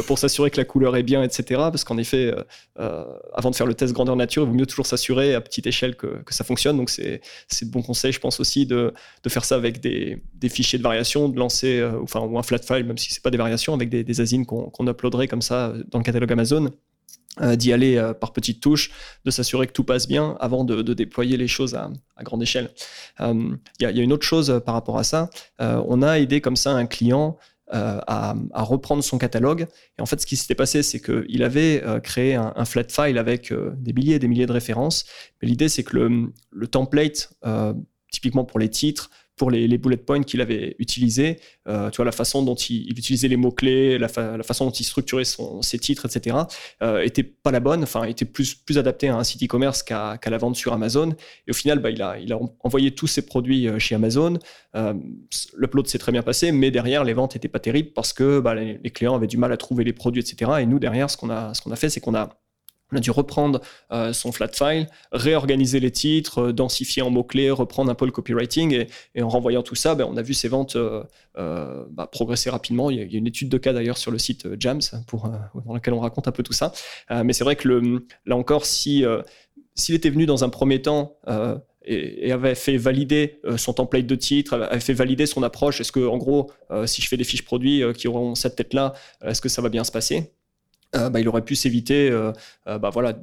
[0.07, 1.43] pour s'assurer que la couleur est bien, etc.
[1.49, 2.33] Parce qu'en effet,
[2.75, 5.95] avant de faire le test grandeur nature, il vaut mieux toujours s'assurer à petite échelle
[5.95, 6.77] que, que ça fonctionne.
[6.77, 7.21] Donc c'est
[7.61, 8.93] de bon conseil, je pense aussi, de,
[9.23, 12.59] de faire ça avec des, des, fichiers de variation, de lancer, enfin, ou un flat
[12.59, 15.73] file, même si c'est pas des variations, avec des, des asines qu'on uploaderait comme ça
[15.91, 16.71] dans le catalogue Amazon.
[17.41, 18.91] Euh, d'y aller euh, par petites touches,
[19.25, 21.89] de s'assurer que tout passe bien avant de, déployer les choses à,
[22.21, 22.69] grande échelle.
[23.21, 25.31] Euh, il y, a une autre chose par rapport à ça.
[25.59, 27.37] on a aidé comme ça un client
[27.71, 29.65] à, reprendre son catalogue.
[29.97, 33.51] Et en fait, ce qui s'était passé, c'est qu'il avait créé un, flat file avec
[33.77, 35.05] des milliers et des milliers de références.
[35.41, 37.33] Mais l'idée, c'est que le template,
[38.11, 42.11] typiquement pour les titres, pour les, bullet points qu'il avait utilisés, euh, tu vois, la
[42.11, 45.23] façon dont il, utilisait les mots-clés, la, façon dont il structurait
[45.61, 46.37] ses titres, etc.,
[46.81, 50.19] euh, était pas la bonne, enfin, était plus, plus adapté à un site e-commerce qu'à
[50.25, 51.15] la vente sur Amazon.
[51.47, 54.37] Et au final, bah, il, a, envoyé tous ses produits euh, chez Amazon.
[54.75, 54.93] Euh,
[55.57, 58.55] L'upload s'est très bien passé, mais derrière, les ventes n'étaient pas terribles parce que bah,
[58.55, 60.51] les, clients avaient du mal à trouver les produits, etc.
[60.61, 62.42] Et nous, derrière, ce qu'on a, qu'on a fait, c'est qu'on a
[62.93, 67.51] on a dû reprendre euh, son flat file, réorganiser les titres, euh, densifier en mots-clés,
[67.51, 68.85] reprendre un peu le copywriting.
[69.15, 71.03] Et, en renvoyant tout ça, ben, on a vu ses ventes euh,
[71.89, 72.89] bah, progresser rapidement.
[72.89, 75.29] Il y, a, une étude de cas d'ailleurs sur le site Jams pour,
[75.65, 76.71] dans laquelle on raconte un peu tout ça.
[77.23, 77.67] mais c'est vrai que
[78.25, 79.05] là encore, si,
[79.75, 81.17] s'il était venu dans un premier temps
[81.85, 86.05] et, avait fait valider son template de titre, avait fait valider son approche, est-ce que,
[86.05, 86.51] en gros,
[86.85, 89.83] si je fais des fiches produits qui auront cette tête-là, est-ce que ça va bien
[89.83, 90.31] se passer?
[90.95, 92.31] Euh, bah, il aurait pu s'éviter euh,
[92.67, 93.17] euh, bah, voilà,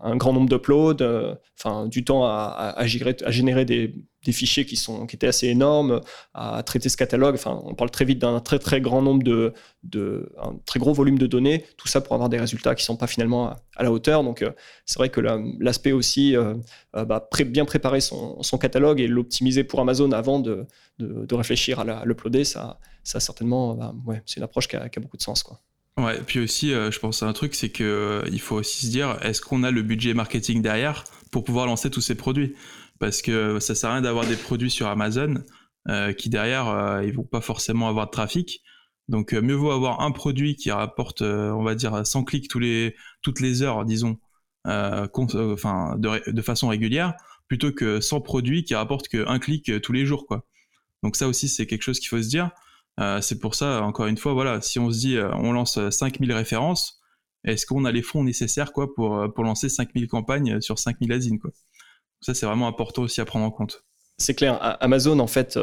[0.00, 3.92] un, grand nombre d'uploads, enfin du temps à, générer, des,
[4.32, 6.00] fichiers qui, sont, qui étaient assez énormes,
[6.32, 7.36] à traiter ce catalogue.
[7.44, 9.52] On parle très vite d'un très très grand nombre de,
[10.42, 11.66] un très gros volume de données.
[11.76, 14.24] Tout ça pour avoir des résultats qui sont pas finalement à, la hauteur.
[14.24, 14.42] Donc
[14.86, 15.20] c'est vrai que
[15.60, 16.34] l'aspect aussi,
[16.94, 20.66] bah, bien préparer son, catalogue et l'optimiser pour Amazon avant de,
[21.30, 25.22] réfléchir à l'uploader, ça, certainement, ouais, c'est une approche qui a, qui a beaucoup de
[25.22, 25.60] sens, quoi.
[25.98, 28.86] Ouais, puis aussi, euh, je pense à un truc, c'est que euh, il faut aussi
[28.86, 32.54] se dire, est-ce qu'on a le budget marketing derrière pour pouvoir lancer tous ces produits?
[32.98, 35.42] Parce que ça sert à rien d'avoir des produits sur Amazon
[35.88, 38.62] euh, qui derrière, ils vont pas forcément avoir de trafic.
[39.08, 42.94] Donc mieux vaut avoir un produit qui rapporte, on va dire, 100 clics tous les,
[43.22, 44.18] toutes les heures, disons,
[44.64, 47.14] enfin, de, façon régulière,
[47.48, 50.44] plutôt que 100 produits qui rapportent qu'un clic tous les jours, quoi.
[51.02, 52.50] Donc ça aussi, c'est quelque chose qu'il faut se dire.
[53.00, 55.78] Euh, c'est pour ça, encore une fois, voilà, si on se dit, euh, on lance
[55.90, 57.00] 5000 références,
[57.44, 61.12] est-ce qu'on a les fonds nécessaires quoi, pour, euh, pour lancer 5000 campagnes sur 5000
[61.12, 61.50] asines quoi?
[62.20, 63.84] Ça, c'est vraiment important aussi à prendre en compte.
[64.18, 65.58] C'est clair, Amazon, en fait,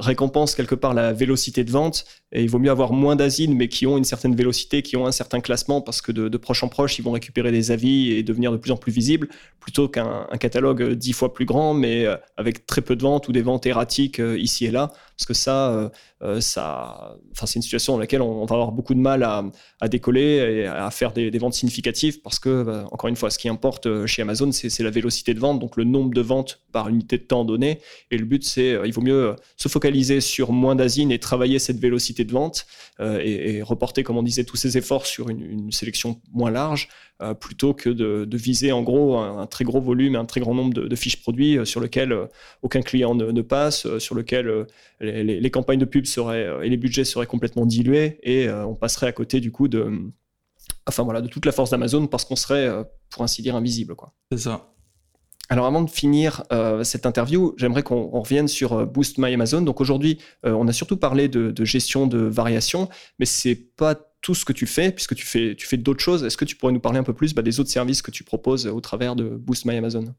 [0.00, 2.04] récompense quelque part la vélocité de vente.
[2.32, 5.06] Et il vaut mieux avoir moins d'asines, mais qui ont une certaine vélocité, qui ont
[5.06, 8.22] un certain classement, parce que de, proche en proche, ils vont récupérer des avis et
[8.22, 9.28] devenir de plus en plus visibles,
[9.58, 13.32] plutôt qu'un catalogue dix fois plus grand, mais euh, avec très peu de ventes ou
[13.32, 14.92] des ventes erratiques euh, ici et là.
[15.16, 15.90] Parce que ça,
[16.22, 19.88] euh, ça enfin, c'est une situation dans laquelle on, va avoir beaucoup de mal à,
[19.88, 23.48] décoller et à faire des, ventes significatives, parce que, bah, encore une fois, ce qui
[23.48, 27.18] importe chez Amazon, c'est la vélocité de vente, donc le nombre de ventes par unité
[27.18, 27.80] de temps donné.
[28.10, 29.89] Et le but, c'est, il vaut mieux se focaliser
[30.20, 32.66] sur moins d'asines et travailler cette vélocité de vente
[33.00, 36.88] euh, et, reporter, comme on disait, tous ces efforts sur une, sélection moins large
[37.22, 40.54] euh, plutôt que de, viser en gros un, très gros volume et un très grand
[40.54, 42.14] nombre de, fiches produits euh, sur lesquels
[42.62, 44.66] aucun client ne, passe, sur lesquels
[45.00, 49.12] les, campagnes de pub seraient et les budgets seraient complètement dilués et on passerait à
[49.12, 49.90] côté du coup de,
[50.86, 52.68] enfin voilà, de toute la force d'Amazon parce qu'on serait,
[53.10, 53.94] pour ainsi dire, invisible.
[54.30, 54.69] C'est ça.
[55.50, 59.62] Alors avant de finir euh, cette interview, j'aimerais qu'on revienne sur euh, Boost My Amazon.
[59.62, 62.88] Donc aujourd'hui, euh, on a surtout parlé de, gestion de variations,
[63.18, 66.22] mais c'est pas tout ce que tu fais, puisque tu fais, tu fais d'autres choses.
[66.22, 68.22] Est-ce que tu pourrais nous parler un peu plus bah, des autres services que tu
[68.22, 70.14] proposes au travers de Boost My Amazon?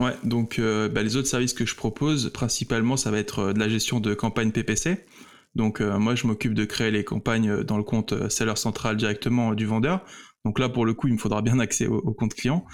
[0.00, 3.68] Ouais, donc bah, les autres services que je propose, principalement, ça va être de la
[3.68, 5.06] gestion de campagnes PPC.
[5.54, 9.66] Donc moi, je m'occupe de créer les campagnes dans le compte seller central directement du
[9.66, 10.04] vendeur.
[10.44, 12.66] Donc là, pour le coup, il me faudra bien accès au compte client.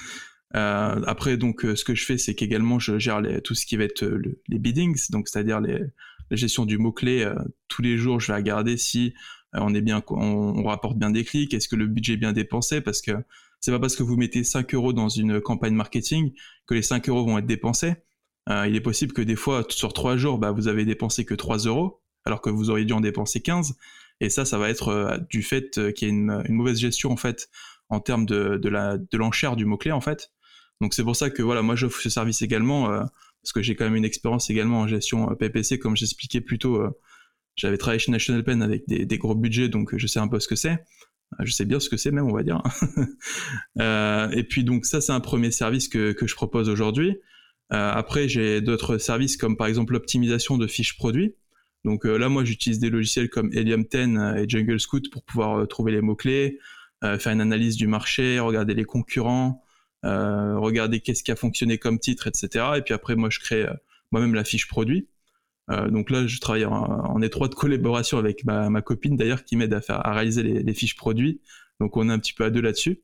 [0.57, 3.77] Euh, après, donc, euh, ce que je fais, c'est qu'également, je gère tout ce qui
[3.77, 5.79] va être euh, les biddings, donc c'est-à-dire la
[6.37, 7.31] gestion du mot-clé.
[7.69, 9.15] tous les jours, je vais regarder si
[9.53, 12.81] on est bien, on, rapporte bien des clics, est-ce que le budget est bien dépensé,
[12.81, 13.13] parce que
[13.61, 16.33] c'est pas parce que vous mettez 5 euros dans une campagne marketing
[16.67, 17.95] que les 5 euros vont être dépensés.
[18.49, 21.59] il est possible que des fois, sur 3 jours, bah, vous avez dépensé que 3
[21.59, 23.77] euros, alors que vous auriez dû en dépenser 15.
[24.21, 27.49] Et ça, ça va être du fait qu'il y a une, mauvaise gestion, en fait,
[27.89, 30.31] en termes de, de l'enchère du mot-clé, en fait.
[30.81, 33.03] Donc c'est pour ça que voilà, moi j'offre ce service également euh,
[33.43, 36.59] parce que j'ai quand même une expérience également en gestion euh, PPC, comme j'expliquais plus
[36.59, 36.77] tôt.
[36.77, 36.91] Euh,
[37.57, 40.49] j'avais travaillé chez National Pen avec des, gros budgets, donc je sais un peu ce
[40.49, 40.83] que c'est.
[41.41, 42.63] Je sais bien ce que c'est même, on va dire.
[44.37, 47.19] et puis donc ça, c'est un premier service que, que je propose aujourd'hui.
[47.69, 51.35] après, j'ai d'autres services comme par exemple l'optimisation de fiches produits.
[51.85, 53.97] Donc là, moi, j'utilise des logiciels comme Helium 10
[54.39, 56.59] et Jungle Scout pour pouvoir trouver les mots-clés,
[57.03, 59.63] faire une analyse du marché, regarder les concurrents,
[60.07, 62.65] euh, regarder qu'est-ce qui a fonctionné comme titre, etc.
[62.77, 63.75] Et puis après, moi, je crée euh,
[64.13, 65.09] moi-même la fiche produit.
[65.71, 69.81] Euh, donc là, je travaille en, étroite collaboration avec ma, copine d'ailleurs qui m'aide à,
[69.81, 71.43] faire, à réaliser les, fiches produits.
[71.81, 73.03] Donc on est un petit peu à deux là-dessus.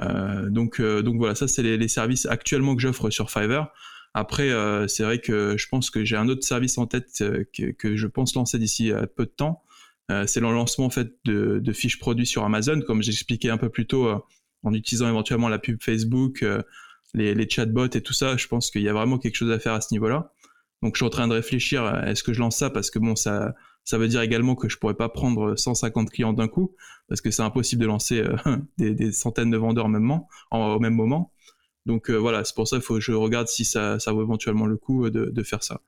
[0.00, 3.68] donc, donc voilà, ça c'est les, services actuellement que j'offre sur Fiverr.
[4.12, 4.50] Après,
[4.88, 7.08] c'est vrai que je pense que j'ai un autre service en tête
[7.54, 9.62] que, que, je pense lancer d'ici peu de temps.
[10.26, 13.70] c'est le lancement en fait de, de, fiches produits sur Amazon, comme j'expliquais un peu
[13.70, 14.22] plus tôt
[14.66, 16.60] en utilisant éventuellement la pub Facebook, euh,
[17.14, 19.72] les, chatbots et tout ça, je pense qu'il y a vraiment quelque chose à faire
[19.72, 20.32] à ce niveau-là.
[20.82, 22.68] Donc je suis en train de réfléchir, est-ce que je lance ça?
[22.68, 23.54] Parce que bon, ça,
[23.84, 26.74] ça veut dire également que je pourrais pas prendre 150 clients d'un coup
[27.08, 31.32] parce que c'est impossible de lancer euh, des, centaines de vendeurs en au même moment.
[31.86, 35.08] Donc euh, voilà, c'est pour ça que je regarde si ça, vaut éventuellement le coup
[35.08, 35.80] de, faire ça.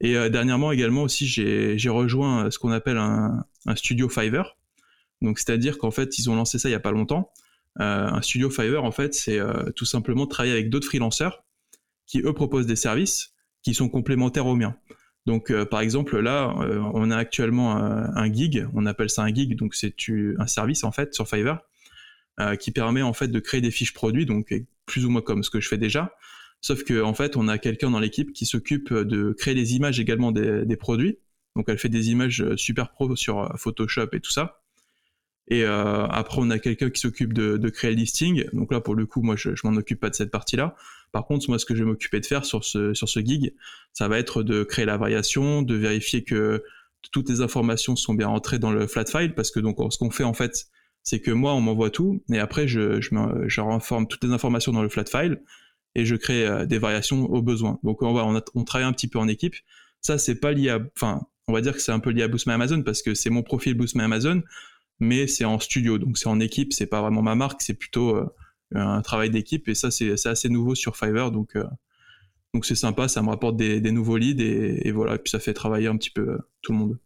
[0.00, 4.56] Et dernièrement également aussi, j'ai rejoint ce qu'on appelle un, un, studio Fiverr.
[5.20, 7.32] Donc c'est-à-dire qu'en fait, ils ont lancé ça il y a pas longtemps.
[7.80, 11.42] Euh, un studio Fiverr, en fait, c'est euh, tout simplement travailler avec d'autres freelancers
[12.06, 14.76] qui, eux, proposent des services qui sont complémentaires aux miens.
[15.24, 16.52] Donc, euh, par exemple, là,
[16.94, 19.94] on a actuellement un, gig, on appelle ça un gig, donc c'est
[20.38, 21.60] un service, en fait, sur Fiverr,
[22.58, 24.52] qui permet, en fait, de créer des fiches produits, donc
[24.84, 26.16] plus ou moins comme ce que je fais déjà,
[26.60, 30.00] sauf qu'en en fait, on a quelqu'un dans l'équipe qui s'occupe de créer des images
[30.00, 31.18] également des, produits,
[31.54, 34.61] donc elle fait des images super pro sur Photoshop et tout ça,
[35.48, 38.44] et euh, après, on a quelqu'un qui s'occupe de, créer le listing.
[38.52, 40.76] Donc là, pour le coup, moi, je, je m'en occupe pas de cette partie-là.
[41.10, 43.54] Par contre, moi, ce que je vais m'occuper de faire sur ce, sur ce gig,
[43.92, 46.62] ça va être de créer la variation, de vérifier que
[47.10, 50.10] toutes les informations sont bien entrées dans le flat file, parce que donc, ce qu'on
[50.10, 50.66] fait, en fait,
[51.02, 54.82] c'est que moi, on m'envoie tout, et après, je, je, renforme toutes les informations dans
[54.82, 55.42] le flat file,
[55.94, 57.78] et je crée euh, des variations au besoin.
[57.82, 59.56] Donc, on travaille un petit peu en équipe.
[60.00, 62.28] Ça, c'est pas lié à, enfin, on va dire que c'est un peu lié à
[62.28, 64.42] Boost My Amazon, parce que c'est mon profil Boost My Amazon,
[65.02, 68.16] mais c'est en studio, donc c'est en équipe, c'est pas vraiment ma marque, c'est plutôt
[68.16, 68.26] euh,
[68.74, 71.64] un travail d'équipe, et ça c'est assez nouveau sur Fiverr, donc euh,
[72.54, 75.54] donc c'est sympa, ça me rapporte des, nouveaux leads, et, voilà, et puis ça fait
[75.54, 76.98] travailler un petit peu euh, tout le monde.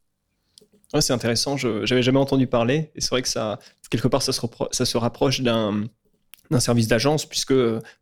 [0.93, 3.59] Ouais, c'est intéressant, je n'avais jamais entendu parler, et c'est vrai que ça,
[3.91, 4.41] quelque part, ça se,
[4.71, 5.85] ça se rapproche d'un
[6.49, 7.55] d'un service d'agence, puisque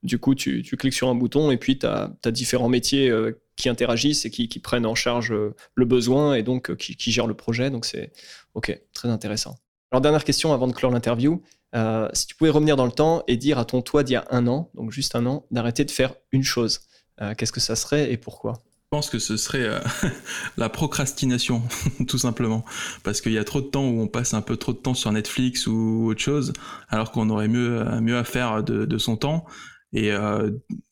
[0.03, 3.11] du coup, tu, tu, cliques sur un bouton et puis tu as, différents métiers
[3.57, 7.33] qui interagissent et qui, prennent en charge le besoin et donc qui, qui gèrent le
[7.33, 7.71] projet.
[7.71, 8.13] Donc c'est
[8.53, 9.57] OK, très intéressant.
[9.95, 11.41] Alors, dernière question avant de clore l'interview.
[11.77, 14.17] Euh, si tu pouvais revenir dans le temps et dire à ton toi d'il y
[14.17, 16.81] a un an, donc juste un an, d'arrêter de faire une chose,
[17.21, 18.55] euh, qu'est-ce que ça serait et pourquoi?
[18.55, 19.79] Je pense que ce serait euh,
[20.57, 21.63] la procrastination,
[22.09, 22.65] tout simplement.
[23.05, 24.95] Parce qu'il y a trop de temps où on passe un peu trop de temps
[24.95, 26.53] sur Netflix ou autre chose,
[26.89, 29.45] alors qu'on aurait mieux, mieux à faire de, son temps.
[29.93, 30.11] Et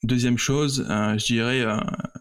[0.05, 1.67] deuxième chose, je dirais,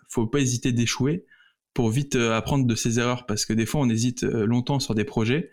[0.10, 1.28] faut pas hésiter d'échouer
[1.76, 5.04] pour vite apprendre de ses erreurs, parce que des fois on hésite longtemps sur des
[5.06, 5.52] projets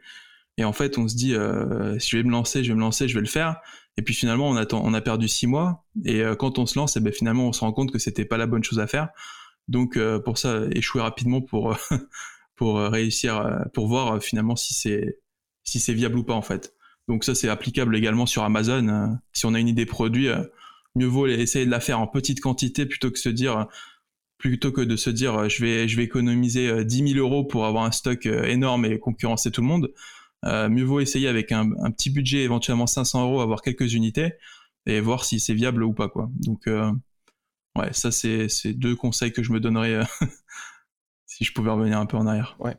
[0.58, 2.80] et en fait, on se dit, euh, si je vais me lancer, je vais me
[2.80, 3.60] lancer, je vais le faire.
[3.96, 5.84] Et puis finalement, on, attend, on a perdu six mois.
[6.04, 8.24] Et euh, quand on se lance, eh ben, finalement, on se rend compte que c'était
[8.24, 9.08] pas la bonne chose à faire.
[9.68, 11.76] Donc euh, pour ça, échouer rapidement pour
[12.56, 15.20] pour réussir, pour voir finalement si c'est
[15.62, 16.74] si viable ou pas en fait.
[17.06, 19.16] Donc ça, c'est applicable également sur Amazon.
[19.32, 20.28] si on a une idée produit,
[20.96, 23.68] mieux vaut essayer de la faire en petite quantité plutôt que se dire
[24.38, 27.84] plutôt que de se dire je vais je vais économiser 10 000 euros pour avoir
[27.84, 29.92] un stock énorme et concurrencer tout le monde
[30.44, 34.34] euh, mieux vaut essayer avec un, petit budget, éventuellement 500 euros, avoir quelques unités
[34.86, 36.30] et voir si c'est viable ou pas quoi.
[36.40, 36.90] Donc euh,
[37.76, 40.00] ouais, ça c'est deux conseils que je me donnerais
[41.26, 42.56] si je pouvais revenir un peu en arrière.
[42.60, 42.76] Ouais,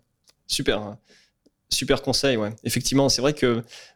[0.47, 0.97] super.
[1.72, 2.49] Super conseil, ouais.
[2.63, 3.47] Effectivement, c'est vrai n'y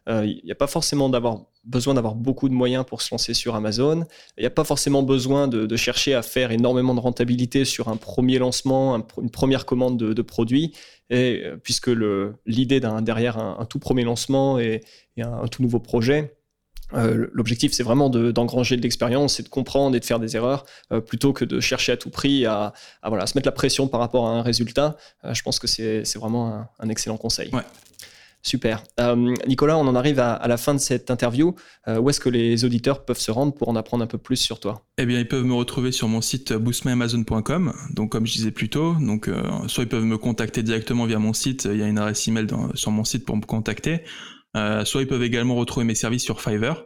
[0.08, 4.04] euh, a pas forcément d'avoir besoin d'avoir beaucoup de moyens pour se lancer sur Amazon.
[4.36, 7.96] Il n'y a pas forcément besoin de, chercher à faire énormément de rentabilité sur un
[7.96, 10.72] premier lancement, une première commande de, produits,
[11.12, 11.90] euh, puisque
[12.46, 14.82] l'idée derrière un, tout premier lancement et,
[15.18, 16.36] un, tout nouveau projet,
[16.94, 20.64] euh, l'objectif, c'est vraiment d'engranger de, l'expérience et de comprendre et de faire des erreurs
[20.92, 22.72] euh, plutôt que de chercher à tout prix à,
[23.06, 24.96] voilà, se mettre la pression par rapport à un résultat.
[25.24, 27.50] Euh, je pense que c'est vraiment un, excellent conseil.
[28.46, 28.84] Super.
[29.48, 31.54] Nicolas, on en arrive à, la fin de cette interview.
[31.88, 34.60] où est-ce que les auditeurs peuvent se rendre pour en apprendre un peu plus sur
[34.60, 34.82] toi?
[34.98, 37.72] Eh bien, ils peuvent me retrouver sur mon site boostmyamazon.com.
[37.94, 39.30] Donc, comme je disais plus tôt, donc,
[39.66, 41.64] soit ils peuvent me contacter directement via mon site.
[41.64, 44.02] Il y a une adresse email sur mon site pour me contacter.
[44.56, 46.84] Euh, soit ils peuvent également retrouver mes services sur Fiverr.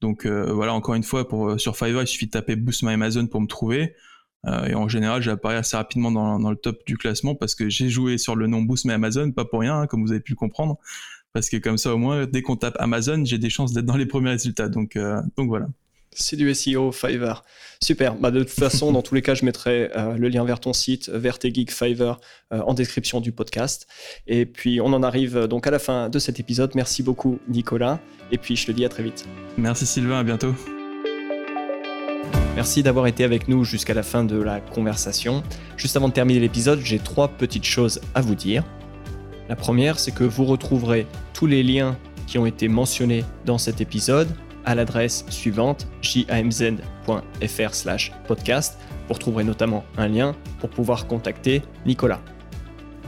[0.00, 2.82] Donc euh, voilà, encore une fois, pour, euh, sur Fiverr, il suffit de taper Boost
[2.82, 3.94] My Amazon pour me trouver.
[4.66, 8.18] et en général, j'apparais assez rapidement dans, le top du classement parce que j'ai joué
[8.18, 10.36] sur le nom Boost My Amazon, pas pour rien, hein, comme vous avez pu le
[10.36, 10.78] comprendre.
[11.32, 13.96] Parce que comme ça, au moins, dès qu'on tape Amazon, j'ai des chances d'être dans
[13.96, 14.68] les premiers résultats.
[14.68, 14.96] Donc,
[15.36, 15.66] donc voilà.
[16.12, 17.44] C'est du SEO, Fiverr.
[17.82, 18.16] Super.
[18.16, 20.72] Bah, de toute façon, dans tous les cas, je mettrai euh, le lien vers ton
[20.72, 22.18] site, vers tes geeks Fiverr,
[22.52, 23.86] euh, en description du podcast.
[24.26, 26.72] Et puis, on en arrive euh, donc à la fin de cet épisode.
[26.74, 28.00] Merci beaucoup, Nicolas.
[28.32, 29.26] Et puis, je te dis à très vite.
[29.56, 30.18] Merci, Sylvain.
[30.18, 30.54] À bientôt.
[32.56, 35.44] Merci d'avoir été avec nous jusqu'à la fin de la conversation.
[35.76, 38.64] Juste avant de terminer l'épisode, j'ai trois petites choses à vous dire.
[39.48, 41.96] La première, c'est que vous retrouverez tous les liens
[42.26, 44.28] qui ont été mentionnés dans cet épisode
[44.68, 47.14] à l'adresse suivante jamz.fr
[48.26, 48.78] podcast.
[49.08, 52.20] Vous retrouverez notamment un lien pour pouvoir contacter Nicolas.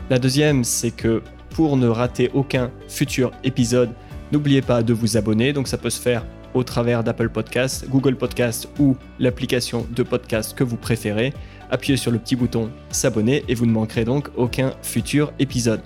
[0.09, 3.91] La deuxième, c'est que pour ne rater aucun futur épisode,
[4.33, 5.53] n'oubliez pas de vous abonner.
[5.53, 10.57] Donc ça peut se faire au travers d'Apple Podcasts, Google Podcasts ou l'application de podcast
[10.57, 11.35] que vous préférez.
[11.71, 15.83] Appuyez sur le petit bouton s'abonner et vous ne manquerez donc aucun futur épisode.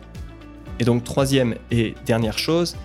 [0.79, 2.77] Et donc troisième et dernière chose,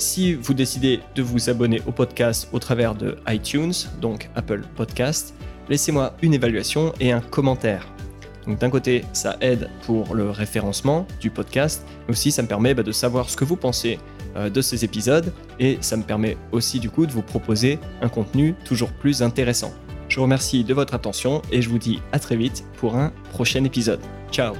[0.00, 5.34] si vous décidez de vous abonner au podcast au travers de iTunes, donc Apple Podcast,
[5.68, 7.86] laissez-moi une évaluation et un commentaire.
[8.46, 12.82] D'un côté, ça aide pour le référencement du podcast, mais aussi ça me permet bah,
[12.82, 13.98] de savoir ce que vous pensez
[14.36, 18.08] euh, de ces épisodes et ça me permet aussi du coup de vous proposer un
[18.08, 19.72] contenu toujours plus intéressant.
[20.08, 23.12] Je vous remercie de votre attention et je vous dis à très vite pour un
[23.32, 24.00] prochain épisode.
[24.32, 24.54] Ciao